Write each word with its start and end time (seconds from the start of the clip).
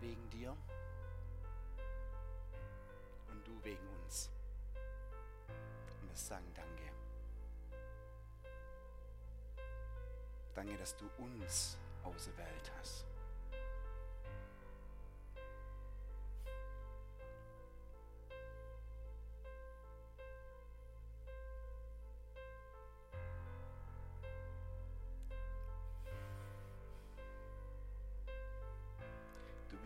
wegen 0.00 0.30
dir 0.30 0.56
und 3.30 3.46
du 3.46 3.64
wegen 3.64 3.86
uns. 4.04 4.30
Und 6.00 6.08
wir 6.08 6.16
sagen 6.16 6.46
Danke. 6.54 6.92
Danke, 10.54 10.76
dass 10.76 10.96
du 10.96 11.08
uns 11.18 11.78
auserwählt 12.04 12.72
hast. 12.78 13.09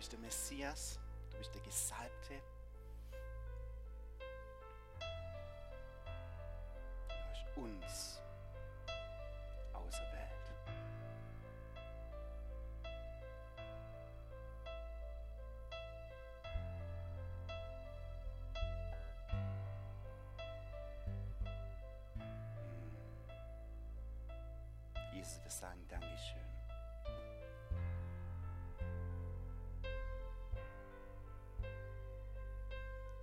Bist 0.04 0.12
der 0.12 0.20
Messias, 0.20 0.98
du 1.30 1.38
bist 1.38 1.54
der 1.54 1.62
Gesalbte. 1.62 2.34
Du 7.08 7.14
hast 7.30 7.56
uns 7.56 8.13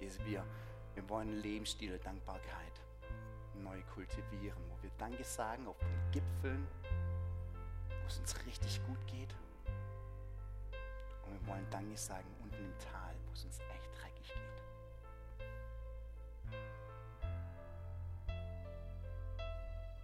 Jesus, 0.02 0.26
wir, 0.26 0.44
wir 0.96 1.10
wollen 1.10 1.30
einen 1.30 1.42
Lebensstil 1.42 1.90
der 1.90 2.00
Dankbarkeit 2.00 2.82
neu 3.54 3.80
kultivieren, 3.94 4.58
wo 4.70 4.82
wir 4.82 4.90
Danke 4.98 5.24
sagen 5.24 5.68
auf 5.68 5.78
den 5.78 6.12
Gipfeln, 6.12 6.68
wo 7.88 8.08
es 8.08 8.18
uns 8.18 8.36
richtig 8.48 8.84
gut 8.88 8.98
geht. 9.06 9.36
Und 11.24 11.34
wir 11.34 11.48
wollen 11.48 11.68
Danke 11.70 11.96
sagen 11.96 12.28
unten 12.42 12.66
im 12.66 12.80
Tal, 12.80 13.14
wo 13.28 13.34
es 13.34 13.46
uns 13.46 13.60
echt 13.60 14.02
dreckig 14.02 14.34
geht. 14.34 14.58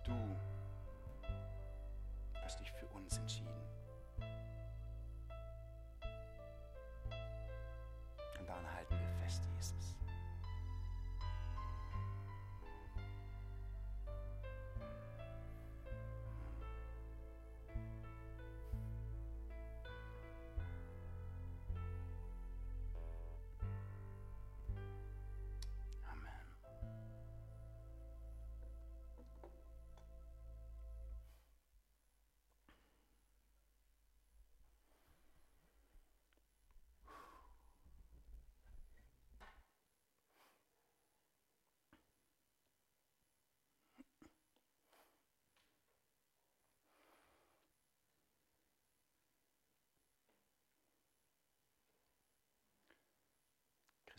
Du 0.06 0.14
hast 2.44 2.60
dich 2.60 2.72
für 2.72 2.86
uns 2.96 3.18
entschieden. 3.18 3.47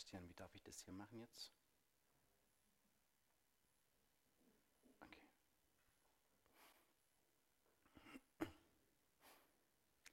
Christian, 0.08 0.26
wie 0.26 0.34
darf 0.34 0.54
ich 0.54 0.62
das 0.62 0.80
hier 0.80 0.94
machen 0.94 1.20
jetzt? 1.20 1.52
Okay. 5.00 5.28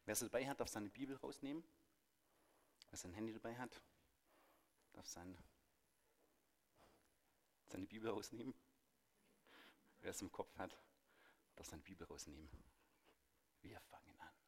Wer 0.04 0.12
es 0.12 0.20
dabei 0.20 0.50
hat, 0.50 0.60
darf 0.60 0.68
seine 0.68 0.90
Bibel 0.90 1.16
rausnehmen. 1.16 1.64
Wer 2.90 2.98
sein 2.98 3.14
Handy 3.14 3.32
dabei 3.32 3.58
hat, 3.58 3.82
darf 4.92 5.08
sein, 5.08 5.42
seine 7.68 7.86
Bibel 7.86 8.10
rausnehmen. 8.10 8.54
Wer 10.02 10.12
es 10.12 10.22
im 10.22 10.30
Kopf 10.30 10.58
hat, 10.58 10.78
darf 11.56 11.68
seine 11.68 11.84
Bibel 11.84 12.06
rausnehmen. 12.06 12.50
Wir 13.62 13.80
fangen 13.80 14.20
an. 14.20 14.45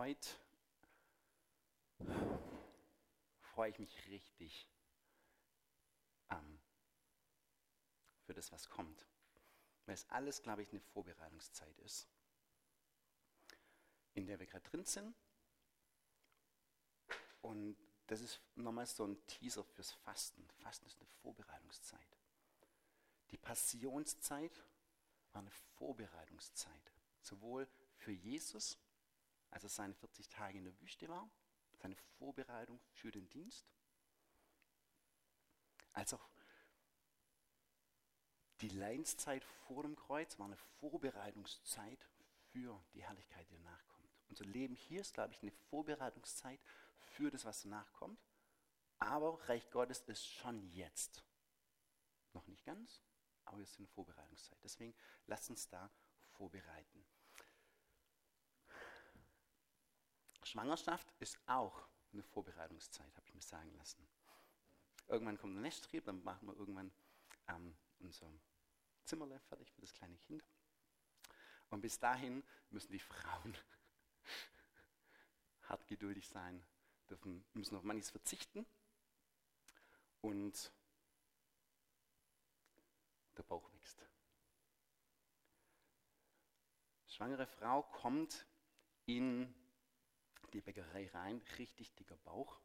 Heute 0.00 0.30
freue 3.52 3.68
ich 3.68 3.78
mich 3.78 4.08
richtig 4.08 4.66
ähm, 6.30 6.58
für 8.24 8.32
das, 8.32 8.50
was 8.50 8.70
kommt. 8.70 9.06
Weil 9.84 9.92
es 9.92 10.08
alles, 10.08 10.40
glaube 10.40 10.62
ich, 10.62 10.70
eine 10.70 10.80
Vorbereitungszeit 10.80 11.78
ist, 11.80 12.08
in 14.14 14.24
der 14.24 14.40
wir 14.40 14.46
gerade 14.46 14.64
drin 14.70 14.86
sind. 14.86 15.14
Und 17.42 17.76
das 18.06 18.22
ist 18.22 18.40
nochmal 18.54 18.86
so 18.86 19.04
ein 19.04 19.26
Teaser 19.26 19.64
fürs 19.64 19.92
Fasten. 19.92 20.48
Fasten 20.62 20.86
ist 20.86 20.96
eine 20.96 21.10
Vorbereitungszeit. 21.20 22.16
Die 23.32 23.36
Passionszeit 23.36 24.64
war 25.32 25.42
eine 25.42 25.50
Vorbereitungszeit. 25.76 26.94
Sowohl 27.20 27.68
für 27.98 28.12
Jesus, 28.12 28.78
als 29.50 29.64
er 29.64 29.70
seine 29.70 29.94
40 29.94 30.28
Tage 30.28 30.58
in 30.58 30.64
der 30.64 30.80
Wüste 30.80 31.08
war, 31.08 31.28
seine 31.78 31.96
Vorbereitung 32.18 32.80
für 32.92 33.10
den 33.10 33.28
Dienst, 33.28 33.66
als 35.92 36.14
auch 36.14 36.28
die 38.60 38.68
Leidenszeit 38.68 39.42
vor 39.44 39.82
dem 39.82 39.96
Kreuz 39.96 40.38
war 40.38 40.46
eine 40.46 40.56
Vorbereitungszeit 40.56 42.06
für 42.52 42.82
die 42.92 43.02
Herrlichkeit, 43.02 43.48
die 43.48 43.54
danach 43.54 43.88
kommt. 43.88 44.08
Unser 44.28 44.44
Leben 44.44 44.76
hier 44.76 45.00
ist, 45.00 45.14
glaube 45.14 45.32
ich, 45.32 45.42
eine 45.42 45.50
Vorbereitungszeit 45.50 46.60
für 46.98 47.30
das, 47.30 47.44
was 47.44 47.62
danach 47.62 47.90
kommt. 47.94 48.20
Aber 48.98 49.40
Reich 49.48 49.70
Gottes 49.70 50.02
ist 50.02 50.26
schon 50.26 50.62
jetzt. 50.72 51.24
Noch 52.34 52.46
nicht 52.46 52.64
ganz, 52.64 53.02
aber 53.46 53.58
wir 53.58 53.66
sind 53.66 53.80
in 53.80 53.86
Vorbereitungszeit. 53.88 54.58
Deswegen 54.62 54.94
lasst 55.26 55.48
uns 55.48 55.68
da 55.68 55.90
vorbereiten. 56.32 57.04
Schwangerschaft 60.42 61.12
ist 61.18 61.38
auch 61.46 61.88
eine 62.12 62.22
Vorbereitungszeit, 62.22 63.14
habe 63.16 63.26
ich 63.26 63.34
mir 63.34 63.42
sagen 63.42 63.72
lassen. 63.74 64.06
Irgendwann 65.08 65.38
kommt 65.38 65.54
der 65.54 65.62
Nesttrieb, 65.62 66.04
dann 66.04 66.22
machen 66.22 66.46
wir 66.48 66.56
irgendwann 66.56 66.92
ähm, 67.48 67.76
unser 67.98 68.32
Zimmerle 69.04 69.38
fertig 69.40 69.72
für 69.72 69.80
das 69.80 69.92
kleine 69.92 70.16
Kind. 70.18 70.44
Und 71.68 71.80
bis 71.80 71.98
dahin 71.98 72.42
müssen 72.70 72.92
die 72.92 73.00
Frauen 73.00 73.56
hart 75.62 75.86
geduldig 75.86 76.28
sein, 76.28 76.64
dürfen, 77.08 77.44
müssen 77.54 77.76
auf 77.76 77.82
manches 77.82 78.10
verzichten 78.10 78.66
und 80.20 80.72
der 83.36 83.42
Bauch 83.42 83.72
wächst. 83.72 84.06
Schwangere 87.06 87.46
Frau 87.46 87.82
kommt 87.82 88.46
in 89.06 89.54
die 90.50 90.60
Bäckerei 90.60 91.08
rein, 91.08 91.42
richtig 91.58 91.94
dicker 91.94 92.16
Bauch 92.18 92.60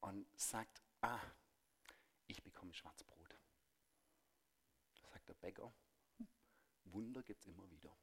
und 0.00 0.26
sagt, 0.38 0.82
ah, 1.00 1.20
ich 2.26 2.42
bekomme 2.42 2.74
Schwarzbrot. 2.74 3.36
Sagt 5.12 5.28
der 5.28 5.34
Bäcker, 5.34 5.72
Wunder 6.84 7.22
gibt 7.22 7.40
es 7.40 7.46
immer 7.46 7.68
wieder. 7.70 7.94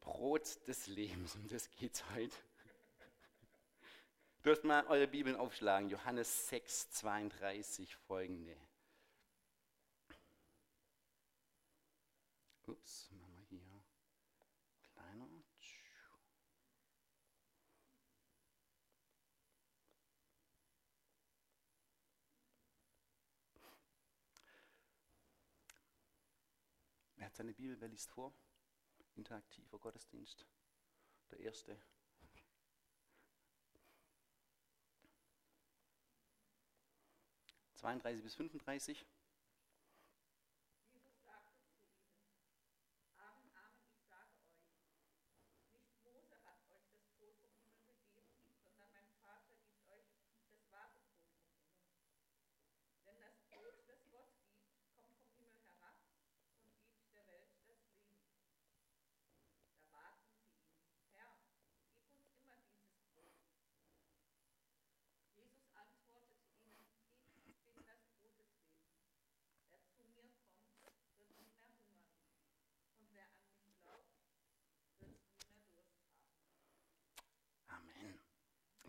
Brot 0.00 0.66
des 0.68 0.86
Lebens, 0.86 1.34
um 1.34 1.48
das 1.48 1.68
geht 1.70 1.94
es 1.94 2.10
heute. 2.10 2.36
Dürft 4.44 4.62
mal 4.62 4.86
eure 4.86 5.08
Bibeln 5.08 5.34
aufschlagen, 5.34 5.88
Johannes 5.88 6.48
6, 6.48 6.90
32 6.90 7.96
folgende. 7.96 8.56
Ups, 12.68 13.10
machen 13.12 13.32
wir 13.36 13.44
hier 13.44 13.84
kleiner. 14.92 15.28
Wer 27.14 27.26
hat 27.26 27.36
seine 27.36 27.54
Bibel, 27.54 27.80
wer 27.80 27.88
liest 27.88 28.10
vor? 28.10 28.34
Interaktiver 29.14 29.78
Gottesdienst. 29.78 30.44
Der 31.30 31.40
erste. 31.40 31.80
Zweiunddreißig 37.76 38.24
bis 38.24 38.34
fünfunddreißig. 38.34 39.06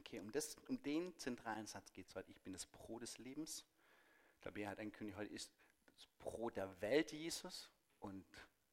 Okay, 0.07 0.21
um, 0.21 0.31
das, 0.31 0.55
um 0.69 0.81
den 0.83 1.17
zentralen 1.17 1.67
Satz 1.67 1.91
geht 1.91 2.07
es 2.07 2.15
heute. 2.15 2.31
Ich 2.31 2.41
bin 2.41 2.53
das 2.53 2.65
Brot 2.65 3.01
des 3.01 3.17
Lebens. 3.17 3.65
Ich 4.35 4.39
glaube, 4.39 4.61
er 4.61 4.69
hat 4.69 4.79
angekündigt, 4.79 5.17
heute 5.17 5.33
ist 5.33 5.51
das 5.85 6.07
Brot 6.17 6.55
der 6.55 6.79
Welt 6.79 7.11
Jesus 7.11 7.69
und 7.99 8.25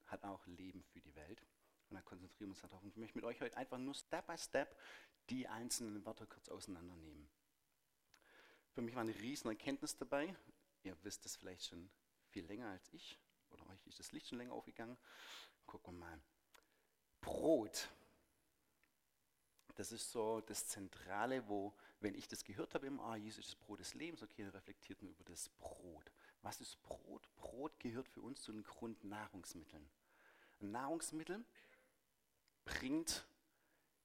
hat 0.07 0.23
auch 0.23 0.47
Leben 0.47 0.85
für 0.85 1.01
die 1.01 1.13
Welt. 1.17 1.45
Und 1.91 1.97
da 1.97 2.03
konzentrieren 2.03 2.51
wir 2.51 2.53
uns 2.53 2.61
darauf. 2.61 2.81
Und 2.81 2.91
ich 2.91 2.97
möchte 2.97 3.19
mit 3.19 3.25
euch 3.25 3.41
heute 3.41 3.57
einfach 3.57 3.79
nur 3.79 3.95
Step 3.95 4.29
by 4.29 4.39
Step 4.39 4.79
die 5.29 5.49
einzelnen 5.49 6.05
Wörter 6.07 6.25
kurz 6.25 6.49
auseinandernehmen. 6.49 7.29
Für 8.71 8.83
mich 8.83 8.95
war 8.95 9.03
eine 9.03 9.17
riesen 9.17 9.49
Erkenntnis 9.49 9.97
dabei. 9.97 10.37
Ihr 10.85 10.97
wisst 11.03 11.27
es 11.27 11.35
vielleicht 11.35 11.65
schon 11.65 11.91
viel 12.29 12.47
länger 12.47 12.69
als 12.69 12.93
ich. 12.93 13.19
Oder 13.51 13.69
euch 13.71 13.85
ist 13.89 13.99
das 13.99 14.13
Licht 14.13 14.29
schon 14.29 14.39
länger 14.39 14.53
aufgegangen. 14.53 14.97
Gucken 15.67 15.95
wir 15.95 16.07
mal. 16.07 16.21
Brot 17.21 17.89
das 19.75 19.93
ist 19.93 20.11
so 20.11 20.41
das 20.41 20.69
Zentrale, 20.69 21.49
wo, 21.49 21.75
wenn 22.00 22.15
ich 22.15 22.29
das 22.29 22.44
gehört 22.44 22.75
habe, 22.75 22.87
immer, 22.87 23.05
ah, 23.05 23.17
Jesus 23.17 23.47
ist 23.47 23.55
das 23.55 23.67
Brot 23.67 23.81
des 23.81 23.94
Lebens, 23.94 24.23
okay, 24.23 24.43
dann 24.43 24.53
reflektiert 24.53 25.03
man 25.03 25.11
über 25.11 25.25
das 25.25 25.49
Brot. 25.49 26.12
Was 26.43 26.61
ist 26.61 26.82
Brot? 26.82 27.29
Brot 27.37 27.79
gehört 27.81 28.09
für 28.09 28.21
uns 28.21 28.43
zu 28.43 28.53
den 28.53 28.62
Grundnahrungsmitteln. 28.62 29.88
Nahrungsmittel 30.61 31.44
bringt 32.65 33.26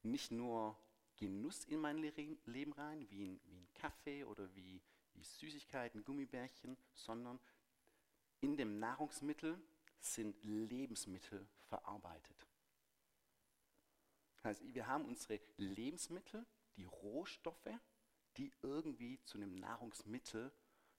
nicht 0.04 0.31
nur 0.31 0.77
Genuss 1.18 1.66
in 1.66 1.80
mein 1.80 1.98
Leben 1.98 2.74
rein, 2.74 3.10
wie 3.10 3.25
ein, 3.25 3.39
wie 3.45 3.56
ein 3.56 3.68
Kaffee 3.75 4.24
oder 4.24 4.54
wie, 4.56 4.81
wie 5.13 5.24
Süßigkeiten, 5.24 6.04
Gummibärchen, 6.04 6.77
sondern 6.94 7.39
in 8.42 8.56
dem 8.56 8.80
Nahrungsmittel 8.80 9.60
sind 10.00 10.42
Lebensmittel 10.44 11.45
verarbeitet. 11.68 12.48
Das 14.41 14.57
heißt, 14.57 14.74
wir 14.74 14.88
haben 14.88 15.06
unsere 15.06 15.39
Lebensmittel, 15.57 16.45
die 16.77 16.86
Rohstoffe, 16.86 17.69
die 18.38 18.51
irgendwie 18.62 19.21
zu 19.25 19.38
einem 19.38 19.56
Nahrungsmittel, 19.56 20.51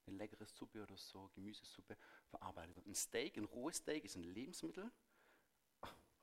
eine 0.06 0.16
leckere 0.16 0.46
Suppe 0.46 0.82
oder 0.82 0.96
so, 0.96 1.30
Gemüsesuppe, 1.34 1.96
verarbeitet 2.28 2.76
wird. 2.76 2.86
Ein 2.86 2.94
Steak, 2.94 3.36
ein 3.36 3.44
rohes 3.44 3.76
Steak 3.76 4.04
ist 4.04 4.16
ein 4.16 4.24
Lebensmittel, 4.24 4.90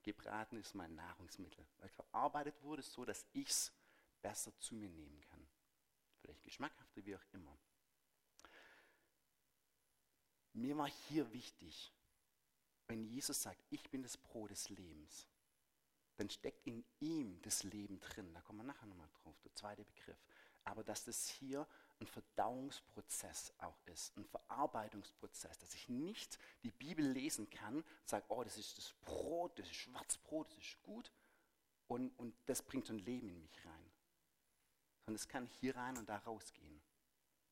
gebraten 0.03 0.57
ist 0.57 0.75
mein 0.75 0.93
Nahrungsmittel, 0.95 1.65
weil 1.77 1.89
verarbeitet 1.89 2.61
wurde, 2.61 2.83
so 2.83 3.03
dass 3.03 3.25
ich 3.33 3.49
es 3.49 3.73
besser 4.21 4.57
zu 4.59 4.75
mir 4.75 4.89
nehmen 4.89 5.19
kann. 5.21 5.47
Vielleicht 6.21 6.43
geschmackhafter, 6.43 7.05
wie 7.05 7.15
auch 7.15 7.25
immer. 7.33 7.57
Mir 10.53 10.77
war 10.77 10.89
hier 10.89 11.31
wichtig, 11.33 11.93
wenn 12.87 13.03
Jesus 13.03 13.41
sagt, 13.41 13.63
ich 13.69 13.89
bin 13.89 14.01
das 14.01 14.17
Brot 14.17 14.51
des 14.51 14.69
Lebens, 14.69 15.27
dann 16.17 16.29
steckt 16.29 16.65
in 16.65 16.83
ihm 16.99 17.39
das 17.43 17.63
Leben 17.63 17.99
drin. 17.99 18.33
Da 18.33 18.41
kommen 18.41 18.59
wir 18.59 18.65
nachher 18.65 18.87
nochmal 18.87 19.09
drauf, 19.21 19.39
der 19.43 19.53
zweite 19.53 19.83
Begriff. 19.85 20.17
Aber 20.63 20.83
dass 20.83 21.05
das 21.05 21.29
hier 21.29 21.65
ein 21.99 22.07
Verdauungsprozess 22.07 23.53
auch 23.59 23.79
ist, 23.85 24.15
ein 24.17 24.25
Verarbeitungsprozess, 24.25 25.57
dass 25.59 25.73
ich 25.73 25.89
nicht 25.89 26.37
die 26.63 26.71
Bibel 26.71 27.05
lesen 27.05 27.49
kann 27.49 27.75
und 27.75 27.85
sage, 28.05 28.25
oh, 28.27 28.43
das 28.43 28.57
ist 28.57 28.77
das 28.77 28.93
Brot, 29.01 29.57
das 29.57 29.67
ist 29.67 29.75
Schwarzbrot, 29.75 30.51
das 30.51 30.57
ist 30.57 30.83
gut 30.83 31.11
und, 31.87 32.09
und 32.19 32.35
das 32.45 32.61
bringt 32.61 32.85
so 32.85 32.93
ein 32.93 32.99
Leben 32.99 33.29
in 33.29 33.41
mich 33.41 33.65
rein. 33.65 33.91
Sondern 35.05 35.15
es 35.15 35.27
kann 35.27 35.47
hier 35.47 35.75
rein 35.75 35.97
und 35.97 36.09
da 36.09 36.17
rausgehen. 36.17 36.81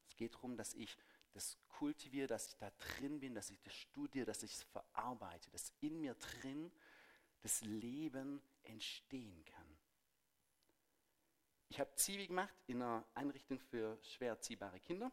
Es 0.09 0.15
geht 0.15 0.35
darum, 0.35 0.57
dass 0.57 0.73
ich 0.73 0.97
das 1.33 1.57
kultiviere, 1.67 2.27
dass 2.27 2.47
ich 2.47 2.57
da 2.57 2.71
drin 2.71 3.19
bin, 3.19 3.33
dass 3.33 3.49
ich 3.49 3.61
das 3.61 3.73
studiere, 3.73 4.25
dass 4.25 4.43
ich 4.43 4.53
es 4.53 4.63
verarbeite, 4.63 5.49
dass 5.51 5.73
in 5.81 5.99
mir 5.99 6.15
drin 6.15 6.71
das 7.41 7.61
Leben 7.61 8.41
entstehen 8.65 9.43
kann. 9.45 9.77
Ich 11.69 11.79
habe 11.79 11.93
Zivi 11.95 12.27
gemacht 12.27 12.53
in 12.67 12.81
einer 12.81 13.03
Einrichtung 13.15 13.59
für 13.59 13.97
schwer 14.03 14.29
erziehbare 14.29 14.79
Kinder 14.79 15.11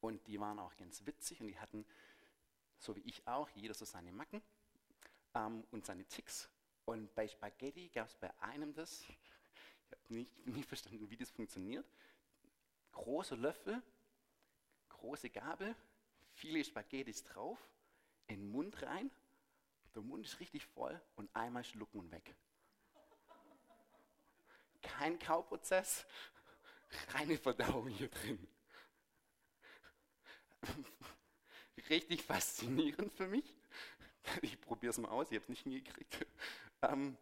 und 0.00 0.26
die 0.26 0.40
waren 0.40 0.58
auch 0.58 0.76
ganz 0.76 1.04
witzig 1.04 1.40
und 1.40 1.48
die 1.48 1.58
hatten, 1.58 1.84
so 2.78 2.94
wie 2.96 3.00
ich 3.00 3.26
auch, 3.26 3.48
jeder 3.50 3.74
so 3.74 3.84
seine 3.84 4.12
Macken 4.12 4.40
ähm, 5.34 5.64
und 5.70 5.84
seine 5.84 6.06
Ticks. 6.06 6.48
Und 6.84 7.14
bei 7.14 7.28
Spaghetti 7.28 7.88
gab 7.88 8.08
es 8.08 8.14
bei 8.14 8.34
einem 8.40 8.72
das, 8.72 9.02
ich 9.08 9.92
habe 9.92 10.14
nicht, 10.14 10.46
nicht 10.46 10.68
verstanden, 10.68 11.10
wie 11.10 11.16
das 11.16 11.30
funktioniert, 11.30 11.86
großer 12.92 13.36
Löffel, 13.36 13.82
große 14.88 15.28
Gabel, 15.28 15.74
viele 16.32 16.64
Spaghettis 16.64 17.24
drauf, 17.24 17.58
in 18.28 18.40
den 18.40 18.50
Mund 18.50 18.80
rein, 18.82 19.10
der 19.94 20.02
Mund 20.02 20.24
ist 20.24 20.38
richtig 20.38 20.64
voll 20.64 21.00
und 21.16 21.34
einmal 21.34 21.64
schlucken 21.64 21.98
und 21.98 22.10
weg 22.12 22.34
kein 24.88 25.18
Kauprozess, 25.18 26.06
reine 27.14 27.36
Verdauung 27.36 27.88
hier 27.88 28.08
drin. 28.08 28.48
Richtig 31.90 32.22
faszinierend 32.22 33.12
für 33.12 33.26
mich. 33.26 33.54
Ich 34.42 34.60
probiere 34.60 34.90
es 34.90 34.98
mal 34.98 35.08
aus, 35.08 35.30
ich 35.30 35.36
habe 35.36 35.44
es 35.44 35.48
nicht 35.48 35.62
hingekriegt. 35.62 36.26
Ähm, 36.82 37.16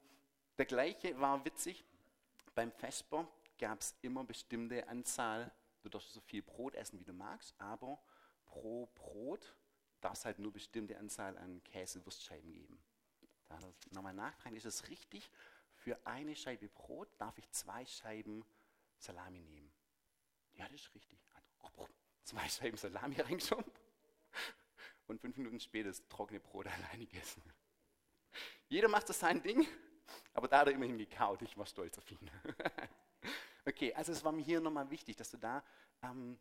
der 0.59 0.67
gleiche 0.67 1.17
war 1.21 1.45
witzig. 1.45 1.85
Beim 2.57 2.73
Vesper 2.73 3.29
gab 3.59 3.81
es 3.81 3.95
immer 4.03 4.25
bestimmte 4.25 4.89
Anzahl, 4.89 5.53
du 5.83 5.89
darfst 5.89 6.13
so 6.13 6.21
viel 6.21 6.43
Brot 6.43 6.75
essen, 6.75 6.99
wie 6.99 7.05
du 7.05 7.13
magst, 7.13 7.55
aber 7.61 8.03
pro 8.47 8.87
Brot 8.97 9.55
darf 10.01 10.15
es 10.15 10.25
halt 10.25 10.41
nur 10.41 10.53
bestimmte 10.53 10.99
Anzahl 10.99 11.39
an 11.39 11.63
Käse-Wurstscheiben 11.63 12.53
geben. 12.53 12.83
Da 13.49 13.61
nochmal 13.93 14.15
nachfragen, 14.15 14.57
ist 14.57 14.67
es 14.67 14.89
richtig? 14.89 15.31
Für 15.87 16.05
eine 16.05 16.35
Scheibe 16.35 16.69
Brot 16.69 17.09
darf 17.17 17.39
ich 17.39 17.49
zwei 17.53 17.87
Scheiben 17.87 18.45
Salami 18.99 19.39
nehmen. 19.39 19.73
Ja, 20.55 20.65
das 20.65 20.81
ist 20.81 20.95
richtig. 20.97 21.17
Zwei 22.25 22.49
Scheiben 22.49 22.77
Salami 22.77 23.15
reingeschoben 23.21 23.71
und 25.07 25.21
fünf 25.21 25.37
Minuten 25.37 25.61
später 25.61 25.91
das 25.91 26.05
trockene 26.09 26.41
Brot 26.41 26.67
alleine 26.67 27.07
gegessen. 27.07 27.41
Jeder 28.69 28.89
macht 28.89 29.09
das 29.09 29.21
sein 29.21 29.41
Ding, 29.41 29.65
aber 30.35 30.49
da 30.49 30.59
hat 30.59 30.67
er 30.67 30.73
immerhin 30.73 30.99
gekaut. 30.99 31.41
Ich 31.43 31.57
war 31.57 31.67
stolz 31.67 31.97
auf 31.99 32.11
ihn. 32.11 32.31
okay, 33.65 33.95
also 33.95 34.11
es 34.11 34.25
war 34.25 34.33
mir 34.33 34.43
hier 34.43 34.61
nochmal 34.61 34.91
wichtig, 34.91 35.15
dass 35.15 35.31
du 35.31 35.37
da 35.37 35.63
ähm, 36.03 36.37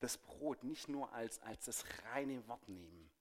das 0.00 0.18
Brot 0.18 0.64
nicht 0.64 0.88
nur 0.88 1.12
als, 1.12 1.38
als 1.42 1.66
das 1.66 1.84
reine 2.06 2.44
Wort 2.48 2.68
nehmen, 2.68 3.12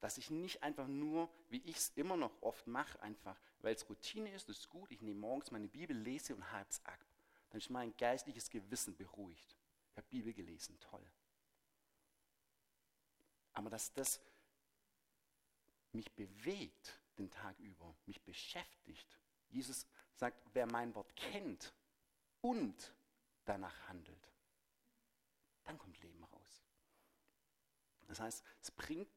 dass 0.00 0.18
ich 0.18 0.30
nicht 0.30 0.62
einfach 0.62 0.86
nur, 0.86 1.28
wie 1.48 1.62
ich 1.64 1.76
es 1.76 1.92
immer 1.96 2.16
noch 2.16 2.42
oft 2.42 2.66
mache, 2.66 3.00
einfach, 3.02 3.38
weil 3.60 3.74
es 3.74 3.88
Routine 3.88 4.32
ist, 4.32 4.48
ist 4.48 4.68
gut, 4.68 4.90
ich 4.92 5.00
nehme 5.00 5.20
morgens 5.20 5.50
meine 5.50 5.68
Bibel, 5.68 5.96
lese 5.96 6.34
und 6.34 6.52
halte 6.52 6.70
es 6.70 6.84
ab. 6.84 7.04
Dann 7.50 7.58
ist 7.58 7.70
mein 7.70 7.96
geistliches 7.96 8.50
Gewissen 8.50 8.96
beruhigt. 8.96 9.56
Ich 9.90 9.96
habe 9.96 10.06
Bibel 10.08 10.32
gelesen, 10.32 10.78
toll. 10.80 11.04
Aber 13.54 13.70
dass 13.70 13.92
das 13.92 14.20
mich 15.92 16.12
bewegt 16.12 17.00
den 17.18 17.30
Tag 17.30 17.58
über, 17.58 17.94
mich 18.06 18.22
beschäftigt. 18.22 19.18
Jesus 19.48 19.86
sagt, 20.14 20.38
wer 20.52 20.66
mein 20.66 20.94
Wort 20.94 21.14
kennt 21.16 21.74
und 22.40 22.94
danach 23.44 23.88
handelt, 23.88 24.32
dann 25.64 25.78
kommt 25.78 26.00
Leben 26.02 26.22
raus. 26.22 26.62
Das 28.06 28.20
heißt, 28.20 28.44
es 28.62 28.70
bringt 28.70 29.08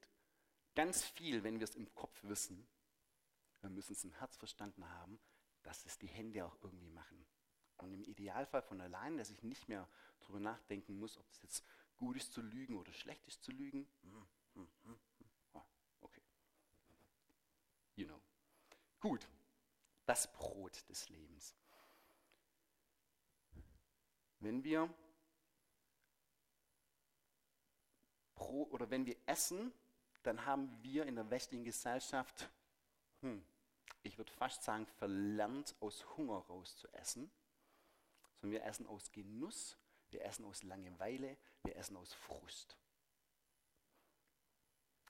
ganz 0.75 1.03
viel, 1.03 1.43
wenn 1.43 1.59
wir 1.59 1.65
es 1.65 1.75
im 1.75 1.93
Kopf 1.93 2.23
wissen. 2.23 2.67
Wir 3.61 3.69
müssen 3.69 3.93
es 3.93 4.03
im 4.03 4.11
Herz 4.11 4.37
verstanden 4.37 4.89
haben, 4.89 5.19
dass 5.63 5.85
es 5.85 5.97
die 5.97 6.07
Hände 6.07 6.45
auch 6.45 6.57
irgendwie 6.61 6.89
machen. 6.89 7.25
Und 7.77 7.93
im 7.93 8.03
Idealfall 8.03 8.61
von 8.61 8.81
allein, 8.81 9.17
dass 9.17 9.29
ich 9.29 9.43
nicht 9.43 9.67
mehr 9.67 9.87
darüber 10.19 10.39
nachdenken 10.39 10.99
muss, 10.99 11.17
ob 11.17 11.29
es 11.29 11.41
jetzt 11.41 11.65
gut 11.97 12.15
ist 12.15 12.33
zu 12.33 12.41
lügen 12.41 12.77
oder 12.77 12.93
schlecht 12.93 13.27
ist 13.27 13.43
zu 13.43 13.51
lügen. 13.51 13.87
Hm, 14.01 14.27
hm, 14.53 14.67
hm, 14.83 14.99
oh, 15.53 16.09
you 17.95 18.05
know. 18.05 18.21
Gut, 18.99 19.27
das 20.05 20.31
Brot 20.31 20.87
des 20.89 21.09
Lebens. 21.09 21.55
Wenn 24.39 24.63
wir 24.63 24.93
Brot 28.35 28.71
oder 28.71 28.89
wenn 28.89 29.05
wir 29.05 29.15
essen, 29.27 29.71
dann 30.23 30.45
haben 30.45 30.71
wir 30.83 31.05
in 31.05 31.15
der 31.15 31.29
westlichen 31.29 31.63
Gesellschaft, 31.63 32.49
hm, 33.21 33.43
ich 34.03 34.17
würde 34.17 34.31
fast 34.31 34.63
sagen, 34.63 34.85
verlernt, 34.85 35.75
aus 35.79 36.05
Hunger 36.17 36.37
raus 36.37 36.77
zu 36.77 36.87
essen, 36.93 37.31
sondern 38.35 38.59
wir 38.59 38.65
essen 38.65 38.87
aus 38.87 39.11
Genuss, 39.11 39.77
wir 40.09 40.23
essen 40.25 40.45
aus 40.45 40.63
Langeweile, 40.63 41.37
wir 41.63 41.75
essen 41.75 41.95
aus 41.97 42.13
Frust. 42.13 42.77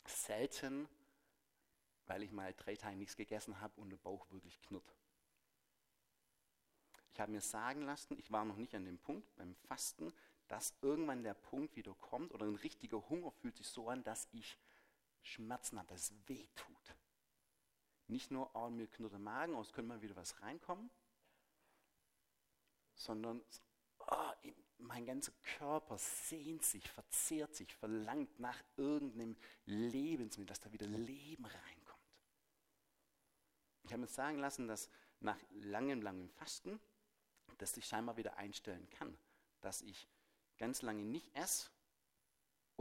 Selten, 0.05 0.87
weil 2.05 2.23
ich 2.23 2.31
mal 2.31 2.53
drei 2.53 2.75
Tage 2.75 2.97
nichts 2.97 3.15
gegessen 3.15 3.59
habe 3.61 3.79
und 3.79 3.89
der 3.89 3.97
Bauch 3.97 4.29
wirklich 4.31 4.59
knurrt. 4.61 4.95
Ich 7.13 7.19
habe 7.19 7.31
mir 7.31 7.41
sagen 7.41 7.81
lassen, 7.83 8.17
ich 8.17 8.31
war 8.31 8.45
noch 8.45 8.55
nicht 8.55 8.73
an 8.73 8.85
dem 8.85 8.97
Punkt 8.97 9.35
beim 9.35 9.55
Fasten, 9.55 10.13
dass 10.47 10.73
irgendwann 10.81 11.23
der 11.23 11.33
Punkt 11.33 11.75
wieder 11.75 11.93
kommt 11.95 12.33
oder 12.33 12.45
ein 12.45 12.55
richtiger 12.55 13.07
Hunger 13.09 13.31
fühlt 13.31 13.55
sich 13.55 13.67
so 13.67 13.89
an, 13.89 14.03
dass 14.03 14.27
ich 14.31 14.57
Schmerzen 15.21 15.77
habe, 15.77 15.87
dass 15.89 16.11
es 16.11 16.27
weh 16.27 16.47
tut. 16.55 16.95
Nicht 18.07 18.31
nur, 18.31 18.53
oh, 18.55 18.69
mir 18.69 18.87
knurrt 18.87 19.13
der 19.13 19.19
Magen, 19.19 19.55
aus 19.55 19.71
könnte 19.71 19.89
mal 19.89 20.01
wieder 20.01 20.15
was 20.15 20.41
reinkommen, 20.41 20.89
sondern 22.95 23.41
oh, 23.99 24.31
mein 24.79 25.05
ganzer 25.05 25.31
Körper 25.57 25.97
sehnt 25.97 26.63
sich, 26.63 26.89
verzehrt 26.89 27.55
sich, 27.55 27.73
verlangt 27.73 28.39
nach 28.39 28.61
irgendeinem 28.77 29.37
Lebensmittel, 29.65 30.47
dass 30.47 30.59
da 30.59 30.71
wieder 30.71 30.87
Leben 30.87 31.45
reinkommt. 31.45 32.01
Ich 33.83 33.93
habe 33.93 34.01
mir 34.01 34.07
sagen 34.07 34.39
lassen, 34.39 34.67
dass 34.67 34.89
nach 35.19 35.37
langem, 35.51 36.01
langem 36.01 36.29
Fasten 36.29 36.79
das 37.57 37.73
sich 37.73 37.85
scheinbar 37.85 38.17
wieder 38.17 38.37
einstellen 38.37 38.89
kann, 38.89 39.17
dass 39.61 39.81
ich 39.81 40.07
ganz 40.57 40.81
lange 40.81 41.03
nicht 41.03 41.33
esse 41.35 41.69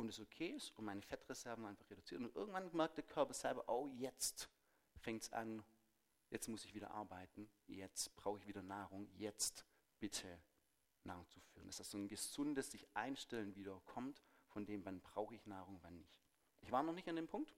und 0.01 0.09
es 0.09 0.19
okay 0.19 0.49
ist 0.49 0.77
und 0.79 0.87
meine 0.87 1.03
Fettreserven 1.03 1.65
einfach 1.67 1.89
reduzieren. 1.91 2.25
Und 2.25 2.35
irgendwann 2.35 2.75
merkt 2.75 2.97
der 2.97 3.05
Körper 3.05 3.35
selber, 3.35 3.69
oh, 3.69 3.89
jetzt 3.97 4.49
fängt 4.97 5.23
es 5.23 5.33
an, 5.33 5.63
jetzt 6.31 6.49
muss 6.49 6.65
ich 6.65 6.75
wieder 6.75 6.91
arbeiten, 6.91 7.51
jetzt 7.67 8.15
brauche 8.17 8.39
ich 8.39 8.47
wieder 8.47 8.63
Nahrung, 8.63 9.09
jetzt 9.17 9.65
bitte 9.99 10.41
Nahrung 11.05 11.29
zu 11.29 11.41
führen. 11.41 11.67
Dass 11.67 11.77
das 11.77 11.91
so 11.91 11.99
ein 11.99 12.09
gesundes 12.09 12.71
sich 12.71 12.89
einstellen 12.95 13.55
wieder 13.55 13.81
kommt, 13.85 14.23
von 14.49 14.65
dem, 14.65 14.85
wann 14.85 15.01
brauche 15.01 15.35
ich 15.35 15.47
Nahrung, 15.47 15.79
wann 15.83 15.97
nicht. 15.97 16.19
Ich 16.63 16.73
war 16.73 16.83
noch 16.83 16.93
nicht 16.93 17.09
an 17.09 17.17
dem 17.17 17.29
Punkt, 17.29 17.55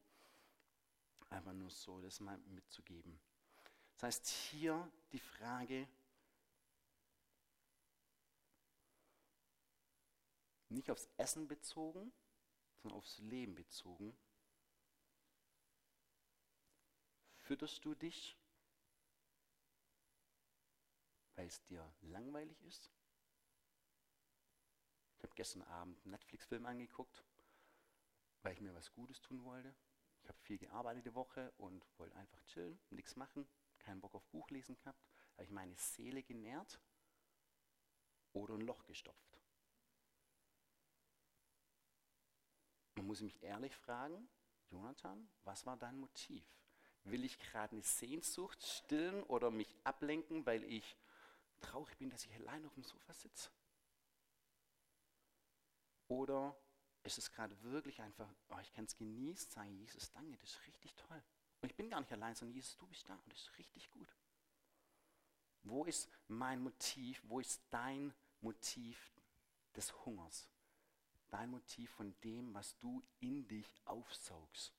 einfach 1.31 1.53
nur 1.53 1.71
so, 1.71 2.01
das 2.01 2.21
mal 2.21 2.39
mitzugeben. 2.39 3.21
Das 3.95 4.03
heißt, 4.05 4.29
hier 4.29 4.91
die 5.13 5.19
Frage, 5.21 5.89
nicht 10.69 10.91
aufs 10.91 11.09
Essen 11.17 11.47
bezogen, 11.47 12.13
sondern 12.83 12.99
aufs 12.99 13.19
Leben 13.19 13.55
bezogen. 13.55 14.17
Fütterst 17.39 17.85
du 17.85 17.95
dich, 17.95 18.37
weil 21.37 21.47
es 21.47 21.63
dir 21.65 21.93
langweilig 22.03 22.61
ist? 22.63 22.91
Ich 25.17 25.23
habe 25.25 25.35
gestern 25.35 25.63
Abend 25.63 26.03
einen 26.05 26.13
Netflix-Film 26.13 26.67
angeguckt, 26.67 27.25
weil 28.43 28.55
ich 28.55 28.61
mir 28.61 28.75
was 28.75 28.93
Gutes 28.93 29.21
tun 29.21 29.45
wollte. 29.45 29.75
Ich 30.23 30.29
habe 30.29 30.39
viel 30.41 30.59
gearbeitet 30.59 31.07
die 31.07 31.15
Woche 31.15 31.53
und 31.59 31.87
wollte 31.99 32.17
einfach 32.17 32.43
chillen, 32.45 32.81
nichts 32.91 33.17
machen, 33.17 33.49
keinen 33.79 34.01
Bock 34.01 34.15
auf 34.15 34.27
Buch 34.29 34.51
lesen 34.51 34.77
gehabt. 34.77 35.05
Habe 35.35 35.45
ich 35.45 35.51
meine 35.51 35.77
Seele 35.77 36.23
genährt 36.23 36.81
oder 38.33 38.55
ein 38.55 38.61
Loch 38.61 38.85
gestopft. 38.85 39.42
Muss 43.13 43.21
mich 43.21 43.43
ehrlich 43.43 43.77
fragen, 43.77 44.27
Jonathan, 44.71 45.29
was 45.45 45.67
war 45.67 45.77
dein 45.77 45.99
Motiv? 45.99 46.43
Will 47.05 47.27
ich 47.27 47.39
gerade 47.39 47.73
eine 47.73 47.83
Sehnsucht 47.83 48.65
stillen 48.65 49.23
oder 49.25 49.51
mich 49.51 49.77
ablenken, 49.85 50.47
weil 50.47 50.65
ich 50.65 50.97
traurig 51.61 51.95
bin, 51.99 52.09
dass 52.09 52.25
ich 52.25 52.35
allein 52.37 52.65
auf 52.65 52.73
dem 52.73 52.85
Sofa 52.85 53.13
sitze? 53.13 53.51
Oder 56.09 56.57
ist 57.03 57.19
es 57.19 57.31
gerade 57.31 57.55
wirklich 57.65 58.01
einfach, 58.01 58.35
oh, 58.49 58.59
ich 58.63 58.73
kann 58.73 58.87
es 58.87 58.97
genießen, 58.97 59.51
sagen, 59.51 59.77
Jesus, 59.77 60.11
danke, 60.13 60.39
das 60.39 60.49
ist 60.49 60.67
richtig 60.67 60.95
toll. 60.95 61.23
Und 61.61 61.69
ich 61.69 61.77
bin 61.77 61.91
gar 61.91 62.01
nicht 62.01 62.13
allein, 62.15 62.35
sondern 62.35 62.55
Jesus, 62.55 62.79
du 62.79 62.87
bist 62.87 63.07
da 63.11 63.15
und 63.15 63.31
das 63.31 63.43
ist 63.43 63.59
richtig 63.59 63.91
gut. 63.91 64.17
Wo 65.65 65.85
ist 65.85 66.09
mein 66.29 66.63
Motiv, 66.63 67.21
wo 67.27 67.41
ist 67.41 67.63
dein 67.69 68.15
Motiv 68.41 69.13
des 69.77 69.95
Hungers? 70.07 70.49
Dein 71.33 71.51
Motiv 71.51 71.91
von 71.91 72.15
dem, 72.21 72.53
was 72.55 72.79
du 72.79 73.03
in 73.21 73.49
dich 73.49 73.81
aufsaugst, 73.87 74.75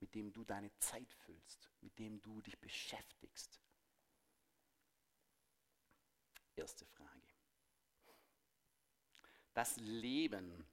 mit 0.00 0.14
dem 0.14 0.32
du 0.32 0.44
deine 0.44 0.72
Zeit 0.78 1.12
füllst, 1.12 1.68
mit 1.80 1.98
dem 1.98 2.22
du 2.22 2.40
dich 2.40 2.58
beschäftigst? 2.58 3.60
Erste 6.54 6.86
Frage. 6.86 7.26
Das 9.54 9.76
Leben. 9.76 10.66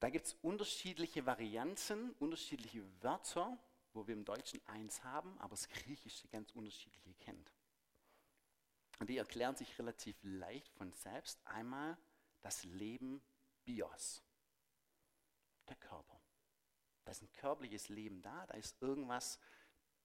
Da 0.00 0.10
gibt 0.10 0.26
es 0.26 0.34
unterschiedliche 0.42 1.24
Varianten, 1.24 2.10
unterschiedliche 2.18 2.84
Wörter, 3.02 3.58
wo 3.94 4.06
wir 4.06 4.14
im 4.14 4.24
Deutschen 4.26 4.60
eins 4.66 5.02
haben, 5.02 5.38
aber 5.38 5.50
das 5.50 5.68
Griechische 5.68 6.28
ganz 6.28 6.50
unterschiedliche 6.52 7.14
kennt. 7.14 7.52
Und 8.98 9.08
die 9.08 9.16
erklären 9.16 9.56
sich 9.56 9.78
relativ 9.78 10.16
leicht 10.22 10.74
von 10.74 10.92
selbst. 10.92 11.40
Einmal 11.46 11.96
das 12.44 12.62
Leben 12.64 13.22
Bios, 13.64 14.22
der 15.66 15.76
Körper. 15.76 16.20
Da 17.02 17.10
ist 17.10 17.22
ein 17.22 17.32
körperliches 17.32 17.88
Leben 17.88 18.20
da, 18.20 18.46
da 18.46 18.54
ist 18.54 18.80
irgendwas 18.82 19.40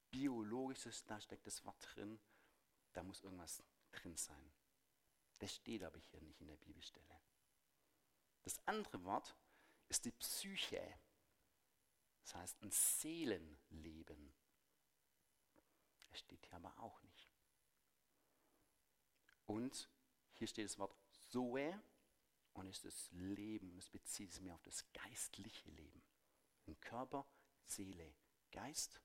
Biologisches, 0.10 1.05
da 1.05 1.19
steckt 1.19 1.46
das 1.46 1.63
Wort 1.65 1.75
drin, 1.93 2.17
da 2.93 3.03
muss 3.03 3.22
irgendwas 3.24 3.62
drin 3.91 4.15
sein. 4.15 4.53
Das 5.39 5.53
steht 5.53 5.84
aber 5.84 6.00
hier 6.00 6.22
nicht 6.22 6.39
in 6.39 6.48
der 6.48 6.55
Bibelstelle. 6.55 7.22
Das 8.43 8.58
andere 8.65 9.03
Wort 9.03 9.36
ist 9.89 10.05
die 10.05 10.12
Psyche, 10.12 10.98
das 12.22 12.36
heißt 12.36 12.62
ein 12.63 12.72
Seelenleben. 12.72 14.34
Das 16.10 16.19
steht 16.19 16.46
hier 16.46 16.55
aber 16.55 16.74
auch 16.79 17.01
nicht. 17.03 17.34
Und 19.46 19.89
hier 20.36 20.48
steht 20.48 20.65
das 20.65 20.79
Wort 20.79 20.96
Zoe, 21.12 21.81
und 22.59 22.67
ist 22.67 22.85
das 22.85 23.09
Leben, 23.11 23.77
es 23.77 23.89
bezieht 23.89 24.31
sich 24.33 24.41
mehr 24.41 24.55
auf 24.55 24.63
das 24.63 24.83
geistliche 24.91 25.69
Leben. 25.69 26.03
Im 26.65 26.79
Körper, 26.79 27.25
Seele, 27.65 28.13
Geist. 28.51 29.01